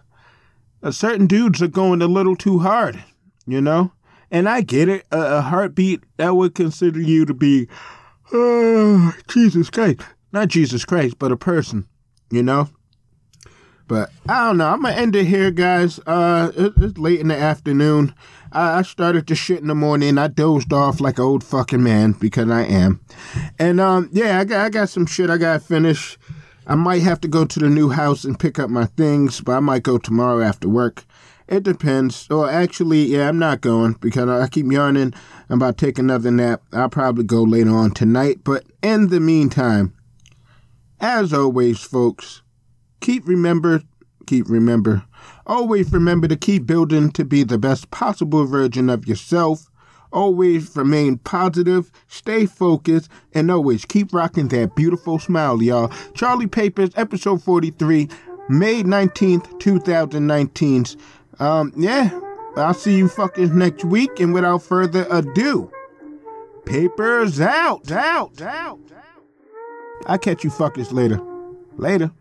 [0.91, 3.03] certain dudes are going a little too hard,
[3.45, 3.91] you know?
[4.29, 5.05] And I get it.
[5.11, 7.67] A, a heartbeat, that would consider you to be
[8.33, 10.01] oh, Jesus Christ.
[10.31, 11.87] Not Jesus Christ, but a person,
[12.29, 12.69] you know?
[13.87, 14.67] But I don't know.
[14.67, 15.99] I'm gonna end it here, guys.
[16.05, 18.13] Uh, it, it's late in the afternoon.
[18.51, 20.17] I, I started to shit in the morning.
[20.17, 22.99] I dozed off like an old fucking man because I am.
[23.57, 26.17] And um, yeah, I got I got some shit I gotta finish.
[26.65, 29.53] I might have to go to the new house and pick up my things, but
[29.53, 31.05] I might go tomorrow after work.
[31.47, 32.29] It depends.
[32.29, 35.13] Or actually, yeah, I'm not going because I keep yarning
[35.49, 36.61] I'm about to take another nap.
[36.73, 38.43] I'll probably go later on tonight.
[38.43, 39.93] But in the meantime,
[40.99, 42.41] as always, folks,
[42.99, 43.81] keep remember
[44.27, 45.03] keep remember.
[45.47, 49.71] Always remember to keep building to be the best possible version of yourself.
[50.13, 55.91] Always remain positive, stay focused, and always keep rocking that beautiful smile, y'all.
[56.13, 58.07] Charlie Papers, episode 43,
[58.49, 60.85] May 19th, 2019.
[61.39, 62.19] Um, yeah,
[62.59, 65.71] I'll see you fuckers next week, and without further ado,
[66.67, 68.91] Papers out, out, out, out.
[70.05, 71.21] I'll catch you fuckers later.
[71.77, 72.11] Later.